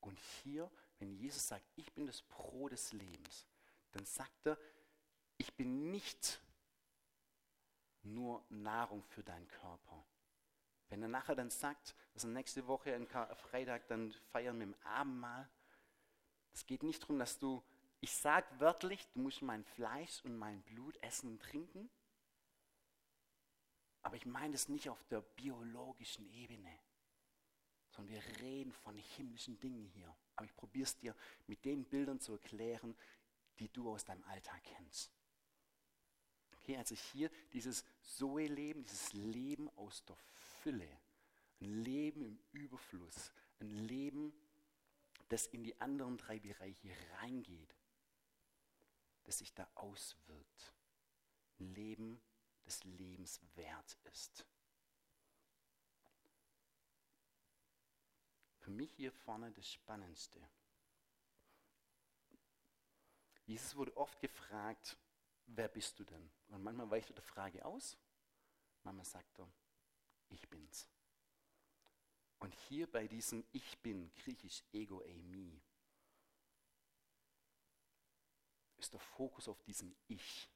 Und 0.00 0.18
hier, 0.18 0.70
wenn 0.98 1.12
Jesus 1.12 1.46
sagt, 1.48 1.64
ich 1.76 1.92
bin 1.92 2.06
das 2.06 2.22
Brot 2.22 2.72
des 2.72 2.92
Lebens, 2.92 3.46
dann 3.92 4.04
sagt 4.04 4.46
er, 4.46 4.58
ich 5.36 5.54
bin 5.54 5.90
nicht 5.90 6.42
nur 8.02 8.44
Nahrung 8.48 9.02
für 9.04 9.22
deinen 9.22 9.48
Körper. 9.48 10.04
Wenn 10.88 11.02
er 11.02 11.08
nachher 11.08 11.36
dann 11.36 11.50
sagt, 11.50 11.94
dass 12.12 12.24
er 12.24 12.30
nächste 12.30 12.66
Woche, 12.66 12.94
am 12.94 13.06
Freitag, 13.36 13.86
dann 13.88 14.12
feiern 14.32 14.58
mit 14.58 14.68
dem 14.68 14.82
Abendmahl, 14.82 15.48
es 16.52 16.66
geht 16.66 16.82
nicht 16.82 17.02
darum, 17.02 17.18
dass 17.18 17.38
du, 17.38 17.62
ich 18.00 18.12
sage 18.12 18.46
wörtlich, 18.58 19.06
du 19.12 19.20
musst 19.20 19.42
mein 19.42 19.64
Fleisch 19.64 20.24
und 20.24 20.36
mein 20.36 20.62
Blut 20.62 20.96
essen 21.02 21.30
und 21.30 21.42
trinken, 21.42 21.88
aber 24.02 24.16
ich 24.16 24.26
meine 24.26 24.54
es 24.54 24.68
nicht 24.68 24.88
auf 24.88 25.02
der 25.04 25.20
biologischen 25.20 26.26
Ebene, 26.32 26.78
sondern 27.90 28.14
wir 28.14 28.38
reden 28.40 28.72
von 28.72 28.96
himmlischen 28.96 29.58
Dingen 29.58 29.84
hier. 29.84 30.14
Aber 30.36 30.46
ich 30.46 30.54
probiere 30.54 30.84
es 30.84 30.96
dir 30.96 31.14
mit 31.46 31.64
den 31.64 31.84
Bildern 31.84 32.20
zu 32.20 32.32
erklären, 32.32 32.96
die 33.58 33.68
du 33.68 33.90
aus 33.90 34.04
deinem 34.04 34.24
Alltag 34.24 34.62
kennst. 34.64 35.12
Okay, 36.58 36.76
also 36.76 36.94
hier 36.94 37.30
dieses 37.52 37.84
Zoe-Leben, 38.02 38.84
dieses 38.84 39.12
Leben 39.12 39.68
aus 39.76 40.04
der 40.04 40.16
Fülle, 40.62 40.88
ein 41.60 41.82
Leben 41.82 42.22
im 42.22 42.38
Überfluss, 42.52 43.32
ein 43.60 43.70
Leben, 43.70 44.32
das 45.28 45.46
in 45.46 45.62
die 45.62 45.78
anderen 45.80 46.16
drei 46.16 46.38
Bereiche 46.38 46.90
reingeht, 47.20 47.74
das 49.24 49.38
sich 49.38 49.52
da 49.54 49.68
auswirkt. 49.74 50.74
Ein 51.58 51.74
Leben 51.74 52.20
des 52.70 52.84
Lebens 52.84 53.40
wert 53.56 53.98
ist. 54.04 54.46
Für 58.58 58.70
mich 58.70 58.92
hier 58.92 59.10
vorne 59.10 59.50
das 59.50 59.68
Spannendste. 59.68 60.40
Jesus 63.44 63.74
wurde 63.74 63.96
oft 63.96 64.20
gefragt, 64.20 64.96
wer 65.46 65.66
bist 65.66 65.98
du 65.98 66.04
denn? 66.04 66.30
Und 66.48 66.62
manchmal 66.62 66.88
weicht 66.92 67.10
er 67.10 67.14
der 67.14 67.24
Frage 67.24 67.64
aus, 67.64 67.98
manchmal 68.84 69.04
sagt 69.04 69.40
er, 69.40 69.52
ich 70.28 70.48
bin's. 70.48 70.88
Und 72.38 72.54
hier 72.68 72.88
bei 72.88 73.08
diesem 73.08 73.44
Ich 73.50 73.78
bin, 73.80 74.14
griechisch 74.14 74.62
ego 74.72 75.02
eimi, 75.02 75.60
ist 78.76 78.92
der 78.92 79.00
Fokus 79.00 79.48
auf 79.48 79.60
diesem 79.64 79.96
Ich. 80.06 80.48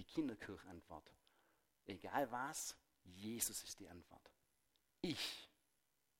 Die 0.00 0.04
Kinderkirchantwort. 0.06 1.12
Egal 1.84 2.30
was, 2.30 2.74
Jesus 3.04 3.62
ist 3.64 3.78
die 3.80 3.88
Antwort. 3.90 4.32
Ich 5.02 5.50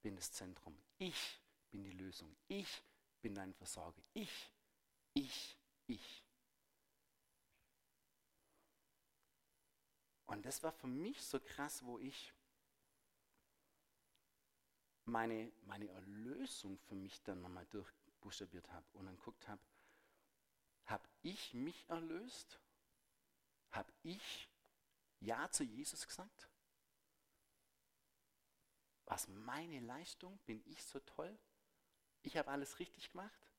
bin 0.02 0.16
das 0.16 0.30
Zentrum. 0.32 0.78
Ich 0.98 1.40
bin 1.70 1.82
die 1.82 1.92
Lösung. 1.92 2.36
Ich 2.46 2.82
bin 3.22 3.34
dein 3.34 3.54
Versorger. 3.54 4.02
Ich, 4.12 4.52
ich, 5.14 5.56
ich. 5.86 6.22
Und 10.26 10.44
das 10.44 10.62
war 10.62 10.72
für 10.72 10.86
mich 10.86 11.24
so 11.24 11.40
krass, 11.40 11.82
wo 11.82 11.98
ich 11.98 12.34
meine, 15.06 15.50
meine 15.62 15.88
Erlösung 15.88 16.78
für 16.80 16.96
mich 16.96 17.22
dann 17.22 17.40
nochmal 17.40 17.64
durchbuchstabiert 17.70 18.70
habe 18.72 18.86
und 18.92 19.06
dann 19.06 19.16
guckt 19.16 19.48
habe, 19.48 19.62
habe 20.84 21.08
ich 21.22 21.54
mich 21.54 21.88
erlöst? 21.88 22.60
Habe 23.70 23.92
ich 24.02 24.48
Ja 25.20 25.50
zu 25.50 25.64
Jesus 25.64 26.06
gesagt? 26.06 26.48
Was 29.04 29.28
meine 29.28 29.80
Leistung? 29.80 30.38
Bin 30.46 30.62
ich 30.66 30.84
so 30.84 31.00
toll? 31.00 31.38
Ich 32.22 32.36
habe 32.36 32.50
alles 32.50 32.78
richtig 32.78 33.10
gemacht? 33.10 33.50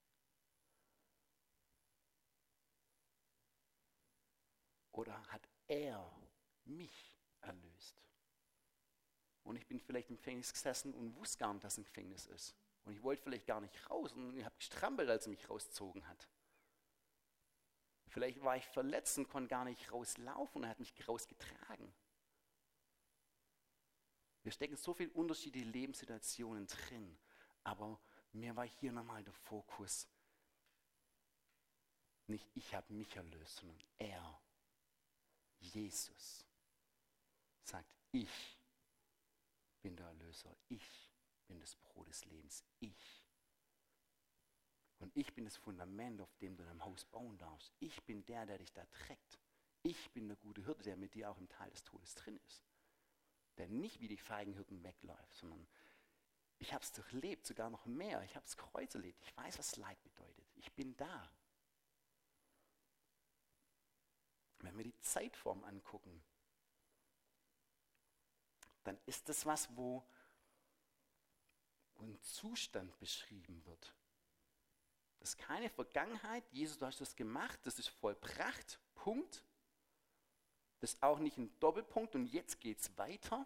Oder 4.91 5.21
hat 5.27 5.47
er 5.67 6.11
mich 6.65 7.17
erlöst? 7.41 8.01
Und 9.43 9.55
ich 9.55 9.67
bin 9.67 9.79
vielleicht 9.79 10.09
im 10.09 10.17
Gefängnis 10.17 10.53
gesessen 10.53 10.93
und 10.93 11.15
wusste 11.15 11.39
gar 11.39 11.53
nicht, 11.53 11.63
dass 11.63 11.73
es 11.73 11.79
ein 11.79 11.85
Gefängnis 11.85 12.27
ist. 12.27 12.55
Und 12.83 12.93
ich 12.93 13.03
wollte 13.03 13.23
vielleicht 13.23 13.47
gar 13.47 13.61
nicht 13.61 13.89
raus 13.89 14.13
und 14.13 14.37
ich 14.37 14.45
habe 14.45 14.55
gestrampelt, 14.55 15.09
als 15.09 15.25
er 15.25 15.31
mich 15.31 15.49
rausgezogen 15.49 16.07
hat. 16.07 16.27
Vielleicht 18.11 18.41
war 18.43 18.57
ich 18.57 18.67
verletzt 18.67 19.17
und 19.17 19.29
konnte 19.29 19.47
gar 19.47 19.63
nicht 19.63 19.89
rauslaufen 19.89 20.57
und 20.57 20.63
er 20.65 20.71
hat 20.71 20.79
mich 20.79 21.07
rausgetragen. 21.07 21.93
Wir 24.43 24.51
stecken 24.51 24.75
so 24.75 24.93
viele 24.93 25.11
unterschiedliche 25.11 25.67
Lebenssituationen 25.67 26.67
drin, 26.67 27.17
aber 27.63 28.01
mir 28.33 28.53
war 28.57 28.67
hier 28.67 28.91
nochmal 28.91 29.23
der 29.23 29.33
Fokus. 29.33 30.09
Nicht 32.27 32.49
ich 32.53 32.75
habe 32.75 32.93
mich 32.93 33.15
erlöst, 33.15 33.57
sondern 33.57 33.79
er, 33.97 34.41
Jesus, 35.59 36.45
sagt, 37.63 37.95
ich 38.11 38.59
bin 39.81 39.95
der 39.95 40.07
Erlöser, 40.07 40.53
ich 40.67 41.09
bin 41.47 41.61
das 41.61 41.77
Brot 41.77 42.09
des 42.09 42.25
Lebens, 42.25 42.65
ich. 42.81 43.20
Und 45.01 45.17
ich 45.17 45.33
bin 45.33 45.45
das 45.45 45.57
Fundament, 45.57 46.21
auf 46.21 46.33
dem 46.37 46.55
du 46.55 46.63
dein 46.63 46.83
Haus 46.85 47.05
bauen 47.05 47.37
darfst. 47.39 47.73
Ich 47.79 48.03
bin 48.03 48.23
der, 48.25 48.45
der 48.45 48.59
dich 48.59 48.71
da 48.71 48.85
trägt. 48.85 49.39
Ich 49.81 50.11
bin 50.11 50.27
der 50.27 50.37
gute 50.37 50.63
Hirte, 50.63 50.83
der 50.83 50.95
mit 50.95 51.15
dir 51.15 51.31
auch 51.31 51.39
im 51.39 51.49
Tal 51.49 51.69
des 51.71 51.83
Todes 51.83 52.13
drin 52.13 52.39
ist. 52.45 52.63
Der 53.57 53.67
nicht 53.67 53.99
wie 53.99 54.07
die 54.07 54.17
feigen 54.17 54.53
Hirten 54.53 54.83
wegläuft, 54.83 55.33
sondern 55.33 55.67
ich 56.59 56.71
habe 56.71 56.83
es 56.83 56.91
durchlebt, 56.91 57.47
sogar 57.47 57.71
noch 57.71 57.87
mehr. 57.87 58.21
Ich 58.21 58.35
habe 58.35 58.45
das 58.45 58.55
Kreuz 58.55 58.93
erlebt. 58.93 59.19
Ich 59.23 59.35
weiß, 59.35 59.57
was 59.57 59.75
Leid 59.77 60.01
bedeutet. 60.03 60.45
Ich 60.53 60.71
bin 60.73 60.95
da. 60.95 61.31
Wenn 64.59 64.77
wir 64.77 64.83
die 64.83 64.99
Zeitform 64.99 65.63
angucken, 65.63 66.23
dann 68.83 68.99
ist 69.07 69.27
das 69.27 69.47
was, 69.47 69.75
wo 69.75 70.05
ein 71.97 72.21
Zustand 72.21 72.97
beschrieben 72.99 73.65
wird. 73.65 73.95
Das 75.21 75.29
ist 75.29 75.37
keine 75.37 75.69
Vergangenheit. 75.69 76.43
Jesus, 76.51 76.79
du 76.79 76.85
hast 76.87 76.99
das 76.99 77.15
gemacht, 77.15 77.59
das 77.63 77.77
ist 77.79 77.89
vollbracht. 77.89 78.79
Punkt. 78.95 79.43
Das 80.79 80.93
ist 80.93 81.03
auch 81.03 81.19
nicht 81.19 81.37
ein 81.37 81.57
Doppelpunkt 81.59 82.15
und 82.15 82.25
jetzt 82.25 82.59
geht 82.59 82.79
es 82.79 82.97
weiter, 82.97 83.45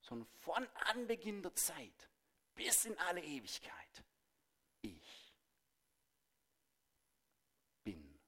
sondern 0.00 0.26
von 0.38 0.66
Anbeginn 0.86 1.42
der 1.42 1.54
Zeit 1.54 2.08
bis 2.54 2.86
in 2.86 2.96
alle 3.00 3.22
Ewigkeit. 3.22 4.02
Ich 4.80 5.34
bin. 7.84 8.18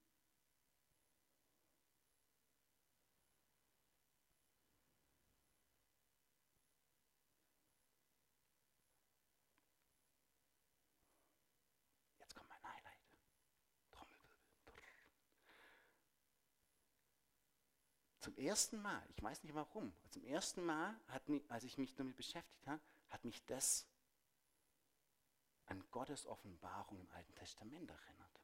Jetzt 12.18 12.36
kommt 12.36 12.50
mein 12.50 12.62
Highlight. 12.62 12.98
Trommelwirbel. 13.92 14.34
Zum 18.20 18.27
ersten 18.38 18.80
Mal, 18.80 19.02
ich 19.14 19.22
weiß 19.22 19.42
nicht 19.42 19.54
warum, 19.54 19.92
zum 20.10 20.24
ersten 20.24 20.64
Mal, 20.64 20.98
hat 21.08 21.22
als 21.48 21.64
ich 21.64 21.78
mich 21.78 21.94
damit 21.94 22.16
beschäftigt 22.16 22.66
habe, 22.66 22.80
hat 23.08 23.24
mich 23.24 23.44
das 23.46 23.86
an 25.66 25.84
Gottes 25.90 26.26
Offenbarung 26.26 26.98
im 27.00 27.10
Alten 27.10 27.34
Testament 27.34 27.90
erinnert. 27.90 28.40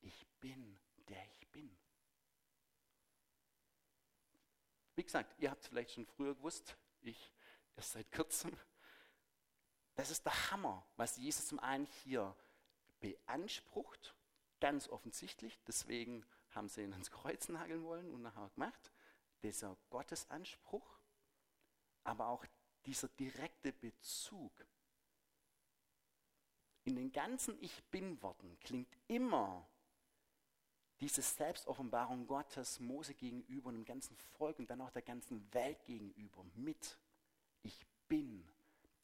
Ich 0.00 0.26
bin, 0.40 0.78
der 1.08 1.24
ich 1.26 1.48
bin. 1.48 1.76
Wie 4.94 5.04
gesagt, 5.04 5.34
ihr 5.38 5.50
habt 5.50 5.62
es 5.62 5.68
vielleicht 5.68 5.92
schon 5.92 6.06
früher 6.06 6.34
gewusst, 6.34 6.76
ich 7.00 7.32
erst 7.76 7.92
seit 7.92 8.10
kurzem. 8.12 8.56
Das 9.94 10.10
ist 10.10 10.24
der 10.24 10.50
Hammer, 10.50 10.86
was 10.96 11.16
Jesus 11.16 11.46
zum 11.48 11.58
einen 11.60 11.86
hier 11.86 12.34
beansprucht, 13.00 14.14
ganz 14.60 14.88
offensichtlich, 14.88 15.58
deswegen 15.66 16.24
haben 16.54 16.68
sie 16.68 16.82
ihn 16.82 16.92
ans 16.92 17.10
Kreuz 17.10 17.48
nageln 17.48 17.82
wollen 17.82 18.12
und 18.12 18.22
nachher 18.22 18.50
gemacht, 18.54 18.92
dieser 19.42 19.76
Gottesanspruch, 19.90 20.98
aber 22.04 22.28
auch 22.28 22.44
dieser 22.86 23.08
direkte 23.08 23.72
Bezug. 23.72 24.52
In 26.84 26.96
den 26.96 27.12
ganzen 27.12 27.60
Ich 27.62 27.82
Bin-Worten 27.84 28.58
klingt 28.60 28.96
immer 29.06 29.68
diese 31.00 31.22
Selbstoffenbarung 31.22 32.26
Gottes 32.26 32.78
Mose 32.80 33.14
gegenüber 33.14 33.68
und 33.68 33.74
dem 33.74 33.84
ganzen 33.84 34.16
Volk 34.16 34.58
und 34.58 34.70
dann 34.70 34.80
auch 34.80 34.90
der 34.90 35.02
ganzen 35.02 35.52
Welt 35.52 35.84
gegenüber 35.84 36.44
mit. 36.54 36.96
Ich 37.62 37.86
bin, 38.08 38.48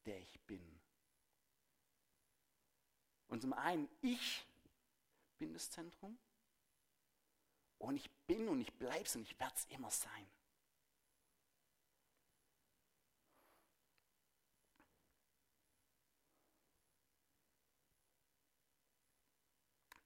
der 0.04 0.20
ich 0.20 0.40
bin. 0.42 0.80
Und 3.28 3.42
zum 3.42 3.52
einen, 3.52 3.88
ich 4.00 4.44
bin 5.38 5.52
das 5.52 5.70
Zentrum. 5.70 6.18
Und 7.78 7.96
ich 7.96 8.10
bin 8.26 8.48
und 8.48 8.60
ich 8.60 8.72
bleibe 8.74 9.04
es 9.04 9.16
und 9.16 9.22
ich 9.22 9.38
werde 9.38 9.54
es 9.54 9.64
immer 9.66 9.90
sein. 9.90 10.28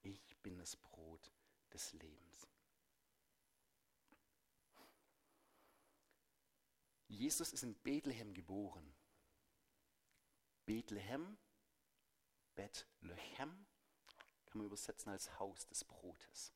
Ich 0.02 0.36
bin 0.38 0.58
das 0.58 0.76
Brot 0.76 1.32
des 1.72 1.92
Lebens. 1.94 2.48
Jesus 7.08 7.52
ist 7.52 7.62
in 7.62 7.74
Bethlehem 7.74 8.34
geboren. 8.34 8.94
Bethlehem, 10.64 11.38
Bethlehem, 12.54 13.66
kann 14.46 14.58
man 14.58 14.66
übersetzen 14.66 15.10
als 15.10 15.38
Haus 15.38 15.66
des 15.66 15.84
Brotes. 15.84 16.52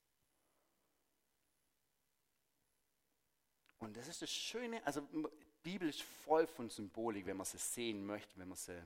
Und 3.86 3.96
das 3.96 4.08
ist 4.08 4.20
das 4.20 4.32
Schöne, 4.32 4.84
also 4.84 5.00
die 5.00 5.28
Bibel 5.62 5.88
ist 5.88 6.02
voll 6.02 6.48
von 6.48 6.68
Symbolik, 6.68 7.24
wenn 7.24 7.36
man 7.36 7.46
sie 7.46 7.56
sehen 7.56 8.04
möchte, 8.04 8.36
wenn 8.36 8.48
man 8.48 8.56
sie 8.56 8.82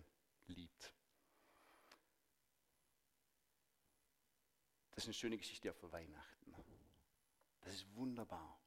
liebt. 0.46 0.92
Das 4.90 5.04
ist 5.04 5.06
eine 5.06 5.14
schöne 5.14 5.38
Geschichte 5.38 5.70
auch 5.70 5.74
für 5.74 5.90
Weihnachten. 5.90 6.54
Das 7.62 7.72
ist 7.72 7.86
wunderbar. 7.94 8.60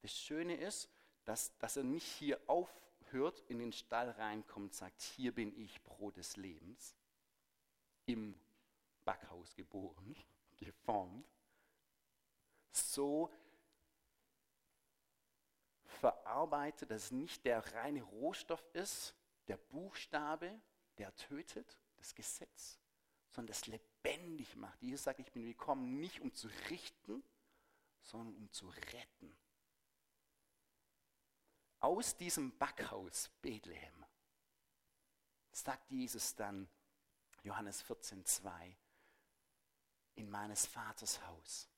Das 0.00 0.12
Schöne 0.12 0.56
ist, 0.56 0.88
dass, 1.24 1.56
dass 1.58 1.76
er 1.76 1.84
nicht 1.84 2.08
hier 2.08 2.40
aufhört, 2.48 3.44
in 3.46 3.60
den 3.60 3.72
Stall 3.72 4.10
reinkommt 4.10 4.64
und 4.64 4.74
sagt, 4.74 5.00
hier 5.00 5.32
bin 5.32 5.56
ich 5.56 5.80
Brot 5.84 6.16
des 6.16 6.36
Lebens, 6.36 6.96
im 8.06 8.34
Backhaus 9.04 9.54
geboren, 9.54 10.16
geformt. 10.56 11.24
So 12.72 13.30
verarbeitet, 16.02 16.90
dass 16.90 17.04
es 17.04 17.10
nicht 17.12 17.44
der 17.44 17.64
reine 17.74 18.02
Rohstoff 18.02 18.64
ist, 18.72 19.14
der 19.46 19.56
Buchstabe, 19.56 20.60
der 20.98 21.14
tötet, 21.14 21.78
das 21.96 22.12
Gesetz, 22.16 22.80
sondern 23.30 23.46
das 23.46 23.68
lebendig 23.68 24.56
macht. 24.56 24.82
Jesus 24.82 25.04
sagt, 25.04 25.20
ich 25.20 25.30
bin 25.30 25.44
gekommen, 25.44 26.00
nicht 26.00 26.20
um 26.20 26.34
zu 26.34 26.48
richten, 26.70 27.22
sondern 28.02 28.34
um 28.34 28.52
zu 28.52 28.68
retten. 28.68 29.36
aus 31.78 32.16
diesem 32.16 32.56
Backhaus 32.58 33.28
Bethlehem, 33.40 34.04
sagt 35.52 35.88
Jesus 35.90 36.34
dann, 36.34 36.68
Johannes 37.44 37.80
14, 37.82 38.24
2, 38.24 38.76
in 40.16 40.28
meines 40.28 40.66
Vaters 40.66 41.24
Haus 41.26 41.68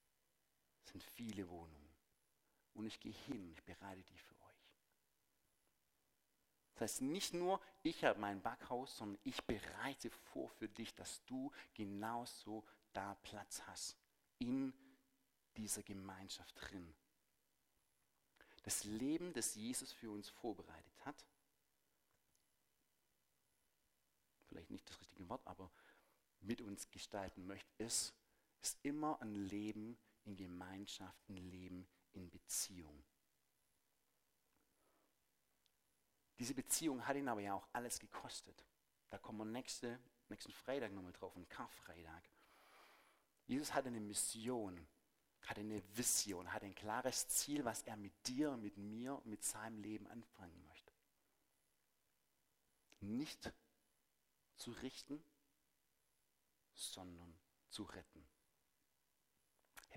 sind 0.83 1.03
viele 1.03 1.47
Wohnungen. 1.49 1.84
Und 2.75 2.87
ich 2.87 3.01
gehe 3.01 3.13
hin 3.13 3.41
und 3.41 3.53
ich 3.53 3.63
bereite 3.65 4.03
die 4.03 4.19
für 4.19 4.35
euch. 4.35 4.45
Das 6.75 6.83
heißt 6.83 7.03
nicht 7.03 7.35
nur, 7.35 7.61
ich 7.83 8.05
habe 8.05 8.19
mein 8.19 8.43
Backhaus, 8.43 8.97
sondern 8.97 9.21
ich 9.23 9.43
bereite 9.45 10.11
vor 10.11 10.49
für 10.49 10.69
dich, 10.69 10.93
dass 10.95 11.25
du 11.25 11.53
genauso 11.73 12.65
da 12.93 13.15
Platz 13.23 13.63
hast. 13.67 13.97
In 14.39 14.75
dieser 15.57 15.85
Gemeinschaft 15.85 16.55
drin. 16.61 16.95
Das 18.65 18.85
Leben, 18.85 19.33
das 19.35 19.55
Jesus 19.55 19.93
für 19.93 20.11
uns 20.11 20.29
vorbereitet 20.29 21.05
hat, 21.05 21.25
vielleicht 24.47 24.71
nicht 24.71 24.89
das 24.89 25.01
richtige 25.01 25.29
Wort, 25.29 25.47
aber 25.47 25.71
mit 26.41 26.61
uns 26.61 26.91
gestalten 26.91 27.47
möchte, 27.47 27.71
ist, 27.79 28.15
ist 28.61 28.79
immer 28.83 29.21
ein 29.21 29.35
Leben 29.35 29.99
in 30.25 30.37
Gemeinschaft, 30.37 31.29
ein 31.29 31.37
Leben 31.37 31.87
in 32.15 32.31
Beziehung. 32.31 33.05
Diese 36.39 36.55
Beziehung 36.55 37.07
hat 37.07 37.17
ihn 37.17 37.29
aber 37.29 37.41
ja 37.41 37.55
auch 37.55 37.69
alles 37.73 37.99
gekostet. 37.99 38.65
Da 39.11 39.19
kommen 39.19 39.39
wir 39.39 39.45
nächste, 39.45 40.01
nächsten 40.29 40.53
Freitag 40.53 40.93
nochmal 40.93 41.13
drauf, 41.13 41.37
ein 41.37 41.49
Karfreitag. 41.49 42.29
Jesus 43.47 43.73
hatte 43.73 43.89
eine 43.89 44.01
Mission, 44.01 44.87
hatte 45.43 45.61
eine 45.61 45.83
Vision, 45.97 46.53
hatte 46.53 46.67
ein 46.67 46.75
klares 46.75 47.29
Ziel, 47.29 47.65
was 47.65 47.83
er 47.83 47.97
mit 47.97 48.27
dir, 48.27 48.57
mit 48.57 48.77
mir, 48.77 49.21
mit 49.25 49.45
seinem 49.45 49.79
Leben 49.79 50.07
anfangen 50.09 50.63
möchte. 50.65 50.93
Nicht 53.01 53.53
zu 54.57 54.73
richten, 54.73 55.23
sondern 56.73 57.39
zu 57.69 57.85
retten. 57.85 58.27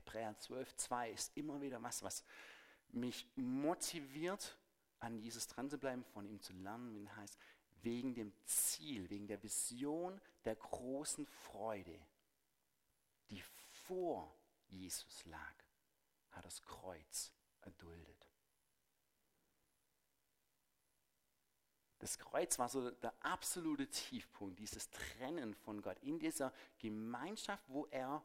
Hebräer 0.08 0.38
12, 0.38 0.76
2 0.78 1.12
ist 1.12 1.38
immer 1.38 1.62
wieder 1.62 1.84
was, 1.84 2.02
was 2.02 2.24
mich 2.89 3.28
motiviert, 3.36 4.58
an 5.00 5.20
Jesus 5.20 5.48
dran 5.48 5.70
zu 5.70 5.78
bleiben, 5.78 6.04
von 6.06 6.26
ihm 6.26 6.41
zu 6.41 6.54
lernen, 6.54 6.96
wenn 6.96 7.15
heißt, 7.15 7.38
wegen 7.82 8.15
dem 8.15 8.34
Ziel, 8.46 9.10
wegen 9.10 9.28
der 9.28 9.43
Vision 9.43 10.20
der 10.46 10.56
großen 10.56 11.26
Freude, 11.26 12.00
die 13.30 13.41
vor 13.86 14.34
Jesus 14.70 15.26
lag, 15.26 15.54
hat 16.32 16.46
das 16.46 16.62
Kreuz 16.63 17.32
erduldet. 17.62 18.32
Das 22.00 22.17
Kreuz 22.17 22.58
war 22.58 22.70
so 22.70 22.89
der 22.89 23.13
absolute 23.26 23.89
Tiefpunkt, 23.89 24.60
dieses 24.60 24.89
Trennen 24.89 25.54
von 25.54 25.82
Gott 25.82 25.98
in 26.02 26.20
dieser 26.20 26.54
Gemeinschaft, 26.78 27.63
wo 27.67 27.86
er 27.88 28.24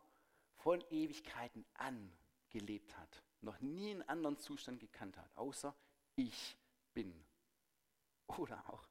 von 0.62 0.80
Ewigkeiten 0.90 1.64
an 1.74 2.12
gelebt 2.50 2.96
hat, 2.96 3.22
noch 3.40 3.58
nie 3.60 3.90
einen 3.90 4.02
anderen 4.02 4.38
Zustand 4.38 4.80
gekannt 4.80 5.16
hat, 5.16 5.36
außer 5.36 5.74
ich 6.14 6.56
bin. 6.94 7.24
Oder 8.26 8.68
auch 8.70 8.86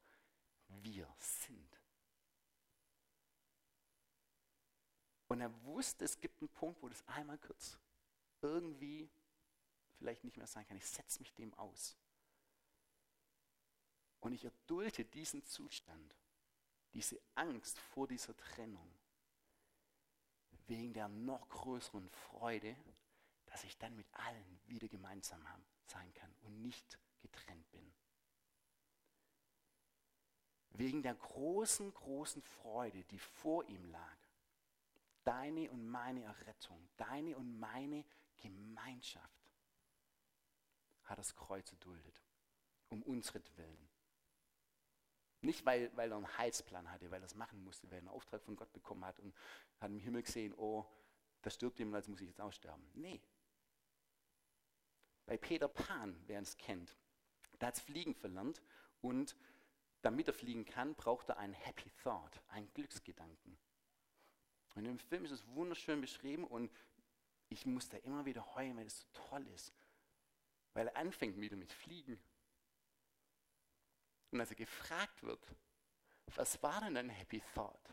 wir 0.67 1.07
sind. 1.17 1.79
Und 5.27 5.39
er 5.39 5.63
wusste, 5.63 6.03
es 6.03 6.19
gibt 6.19 6.41
einen 6.41 6.49
Punkt, 6.49 6.81
wo 6.81 6.89
das 6.89 7.07
einmal 7.07 7.37
kurz 7.37 7.79
irgendwie 8.41 9.09
vielleicht 9.97 10.23
nicht 10.25 10.35
mehr 10.35 10.47
sein 10.47 10.67
kann. 10.67 10.75
Ich 10.75 10.85
setze 10.85 11.19
mich 11.19 11.33
dem 11.33 11.53
aus. 11.53 11.95
Und 14.19 14.33
ich 14.33 14.43
erdulde 14.43 15.05
diesen 15.05 15.45
Zustand, 15.45 16.15
diese 16.93 17.19
Angst 17.35 17.79
vor 17.79 18.07
dieser 18.07 18.35
Trennung 18.35 18.93
wegen 20.67 20.93
der 20.93 21.07
noch 21.07 21.49
größeren 21.49 22.09
Freude, 22.09 22.75
dass 23.45 23.63
ich 23.63 23.77
dann 23.77 23.95
mit 23.95 24.07
allen 24.13 24.59
wieder 24.67 24.87
gemeinsam 24.87 25.45
sein 25.85 26.13
kann 26.13 26.33
und 26.41 26.61
nicht 26.61 26.97
getrennt 27.19 27.69
bin. 27.71 27.93
Wegen 30.71 31.03
der 31.03 31.15
großen, 31.15 31.93
großen 31.93 32.41
Freude, 32.41 33.03
die 33.03 33.19
vor 33.19 33.65
ihm 33.65 33.83
lag. 33.85 34.17
Deine 35.23 35.69
und 35.69 35.87
meine 35.87 36.23
Errettung, 36.23 36.89
deine 36.97 37.37
und 37.37 37.59
meine 37.59 38.05
Gemeinschaft 38.37 39.51
hat 41.03 41.19
das 41.19 41.35
Kreuz 41.35 41.69
erduldet, 41.71 42.23
um 42.89 43.03
unsretwillen. 43.03 43.90
Nicht, 45.41 45.65
weil, 45.65 45.91
weil 45.95 46.11
er 46.11 46.17
einen 46.17 46.37
Heilsplan 46.37 46.91
hatte, 46.91 47.09
weil 47.09 47.21
er 47.21 47.25
es 47.25 47.35
machen 47.35 47.63
musste, 47.63 47.89
weil 47.89 47.97
er 47.97 47.99
einen 47.99 48.07
Auftrag 48.09 48.43
von 48.43 48.55
Gott 48.55 48.71
bekommen 48.73 49.03
hat 49.03 49.19
und 49.19 49.33
hat 49.79 49.89
im 49.89 49.99
Himmel 49.99 50.21
gesehen, 50.21 50.53
oh, 50.55 50.85
da 51.41 51.49
stirbt 51.49 51.79
jemand, 51.79 51.95
also 51.95 52.11
muss 52.11 52.21
ich 52.21 52.27
jetzt 52.27 52.41
auch 52.41 52.53
sterben. 52.53 52.87
Nee. 52.93 53.21
Bei 55.25 55.37
Peter 55.37 55.67
Pan, 55.67 56.15
wer 56.27 56.41
es 56.41 56.57
kennt, 56.57 56.95
da 57.57 57.67
hat 57.67 57.77
es 57.77 57.81
Fliegen 57.81 58.13
verlernt 58.13 58.61
und 59.01 59.35
damit 60.01 60.27
er 60.27 60.33
fliegen 60.33 60.65
kann, 60.65 60.95
braucht 60.95 61.29
er 61.29 61.37
einen 61.37 61.53
Happy 61.53 61.89
Thought, 62.03 62.41
einen 62.49 62.71
Glücksgedanken. 62.73 63.57
Und 64.75 64.85
im 64.85 64.99
Film 64.99 65.25
ist 65.25 65.31
es 65.31 65.47
wunderschön 65.47 66.01
beschrieben 66.01 66.43
und 66.43 66.71
ich 67.49 67.65
muss 67.65 67.89
da 67.89 67.97
immer 67.97 68.25
wieder 68.25 68.55
heulen, 68.55 68.77
weil 68.77 68.87
es 68.87 69.01
so 69.01 69.07
toll 69.29 69.45
ist. 69.47 69.73
Weil 70.73 70.87
er 70.87 70.97
anfängt 70.97 71.39
wieder 71.39 71.57
mit 71.57 71.73
Fliegen 71.73 72.19
und 74.31 74.39
als 74.39 74.49
er 74.49 74.55
gefragt 74.55 75.23
wird, 75.23 75.45
was 76.35 76.61
war 76.63 76.79
denn 76.81 76.97
ein 76.97 77.09
Happy 77.09 77.41
Thought? 77.53 77.89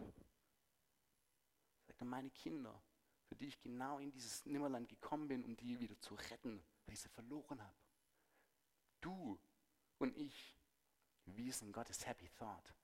Sagt 1.87 2.01
er, 2.01 2.07
meine 2.07 2.31
Kinder, 2.31 2.81
für 3.27 3.35
die 3.35 3.47
ich 3.47 3.61
genau 3.61 3.99
in 3.99 4.11
dieses 4.11 4.47
Nimmerland 4.47 4.89
gekommen 4.89 5.29
bin, 5.29 5.45
um 5.45 5.57
die 5.57 5.79
wieder 5.81 5.99
zu 6.01 6.15
retten, 6.15 6.65
weil 6.87 6.95
ich 6.95 7.01
sie 7.01 7.09
verloren 7.09 7.63
habe. 7.63 7.77
Du 9.01 9.39
und 9.99 10.17
ich, 10.17 10.57
wir 11.27 11.53
sind 11.53 11.73
Gottes 11.73 12.07
Happy 12.07 12.29
Thought. 12.39 12.75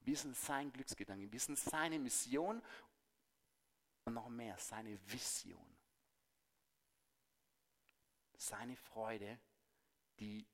Wir 0.00 0.16
sind 0.16 0.36
sein 0.36 0.72
Glücksgedanke, 0.72 1.30
wir 1.30 1.40
sind 1.40 1.58
seine 1.58 1.98
Mission 1.98 2.62
und 4.04 4.14
noch 4.14 4.28
mehr, 4.28 4.56
seine 4.58 4.98
Vision. 5.10 5.76
Seine 8.36 8.76
Freude, 8.76 9.38
die 10.18 10.46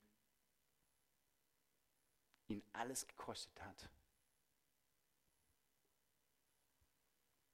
ihn 2.49 2.63
alles 2.73 3.07
gekostet 3.07 3.61
hat, 3.63 3.91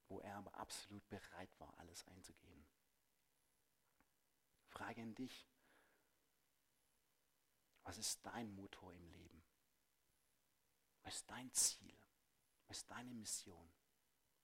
wo 0.09 0.21
er 0.21 0.37
aber 0.37 0.55
absolut 0.57 1.09
bereit 1.09 1.51
war, 1.59 1.73
alles 1.79 2.07
einzugehen. 2.09 2.67
Frage 4.69 5.03
an 5.03 5.15
dich, 5.15 5.49
was 7.85 7.99
ist 7.99 8.25
dein 8.25 8.55
Motor 8.55 8.93
im 8.93 9.09
Leben? 9.09 9.43
Was 11.03 11.17
ist 11.17 11.31
dein 11.31 11.53
Ziel? 11.53 11.97
Was 12.69 12.79
ist 12.79 12.91
deine 12.91 13.13
Mission? 13.13 13.73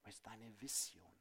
Was 0.02 0.14
ist 0.14 0.26
deine 0.26 0.60
Vision? 0.60 1.14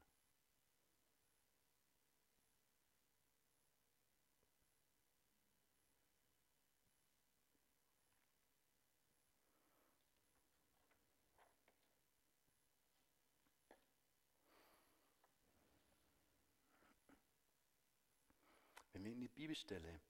wir 19.08 19.14
in 19.14 19.17
die 19.28 19.42
Bibelstelle 19.42 20.02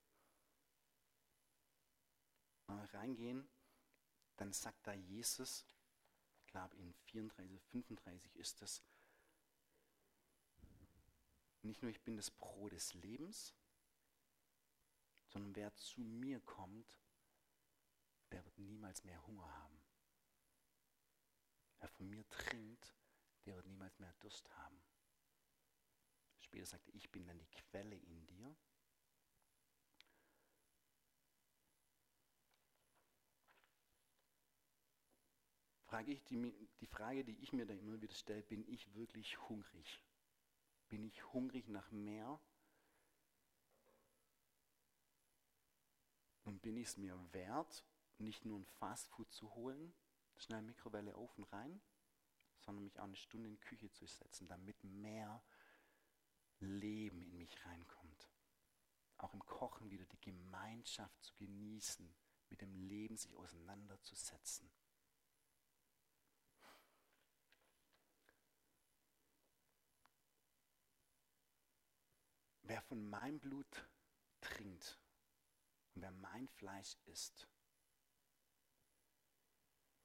reingehen, 2.94 3.50
dann 4.36 4.54
sagt 4.54 4.86
da 4.86 4.94
Jesus, 4.94 5.66
ich 6.40 6.48
glaube 6.48 6.76
in 6.78 6.94
34, 6.94 7.60
35 7.72 8.36
ist 8.36 8.62
das, 8.62 8.84
nicht 11.64 11.82
nur 11.82 11.90
ich 11.90 12.02
bin 12.02 12.16
das 12.16 12.30
Brot 12.30 12.74
des 12.74 12.94
Lebens, 12.94 13.56
sondern 15.30 15.56
wer 15.56 15.76
zu 15.76 16.02
mir 16.02 16.40
kommt, 16.42 17.00
der 18.32 18.46
wird 18.46 18.58
niemals 18.60 19.04
mehr 19.04 19.26
Hunger 19.26 19.50
haben. 19.58 19.82
Wer 21.80 21.90
von 21.90 22.08
mir 22.10 22.28
trinkt, 22.30 22.94
der 23.46 23.56
wird 23.56 23.66
niemals 23.66 23.98
mehr 24.00 24.14
Durst 24.20 24.50
haben. 24.58 24.82
Später 26.40 26.66
sagte, 26.66 26.92
ich 26.92 27.12
bin 27.12 27.26
dann 27.26 27.40
die 27.40 27.50
Quelle 27.50 27.96
in 27.96 28.26
dir. 28.28 28.56
Frage 35.88 36.12
ich 36.12 36.24
die, 36.26 36.54
die 36.82 36.86
Frage, 36.88 37.24
die 37.24 37.38
ich 37.42 37.54
mir 37.54 37.66
da 37.66 37.74
immer 37.74 38.02
wieder 38.02 38.14
stelle, 38.14 38.44
bin 38.44 38.68
ich 38.68 38.94
wirklich 38.94 39.38
hungrig? 39.50 40.04
Bin 40.90 41.04
ich 41.04 41.34
hungrig 41.34 41.68
nach 41.70 41.90
mehr? 41.92 42.40
Und 46.44 46.62
bin 46.62 46.78
ich 46.78 46.88
es 46.88 46.98
mir 46.98 47.18
wert, 47.34 47.86
nicht 48.20 48.46
nur 48.46 48.60
ein 48.60 48.66
Fastfood 48.66 49.32
zu 49.32 49.54
holen, 49.56 49.94
schnell 50.36 50.62
Mikrowelle 50.62 51.16
auf 51.16 51.38
und 51.38 51.46
rein, 51.52 51.82
sondern 52.60 52.84
mich 52.84 53.00
auch 53.00 53.06
eine 53.06 53.16
Stunde 53.16 53.48
in 53.48 53.56
die 53.56 53.62
Küche 53.62 53.92
zu 53.92 54.06
setzen, 54.06 54.48
damit 54.48 54.82
mehr 54.84 55.42
Leben 56.60 57.22
in 57.22 57.38
mich 57.38 57.66
reinkommt. 57.66 58.30
Auch 59.18 59.34
im 59.34 59.46
Kochen 59.46 59.90
wieder 59.90 60.06
die 60.06 60.22
Gemeinschaft 60.22 61.24
zu 61.24 61.34
genießen, 61.36 62.14
mit 62.50 62.62
dem 62.62 62.74
Leben 62.74 63.18
sich 63.18 63.36
auseinanderzusetzen. 63.36 64.70
Von 72.88 73.10
meinem 73.10 73.40
Blut 73.40 73.88
trinkt 74.42 75.00
und 75.94 76.02
wer 76.02 76.12
mein 76.12 76.48
Fleisch 76.48 76.96
isst, 77.06 77.48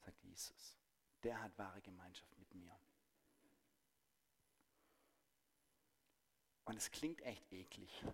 sagt 0.01 0.23
Jesus, 0.23 0.79
der 1.23 1.41
hat 1.41 1.57
wahre 1.59 1.81
Gemeinschaft 1.83 2.37
mit 2.39 2.55
mir. 2.55 2.77
Und 6.65 6.77
es 6.77 6.91
klingt 6.91 7.21
echt 7.23 7.53
eklig. 7.53 8.05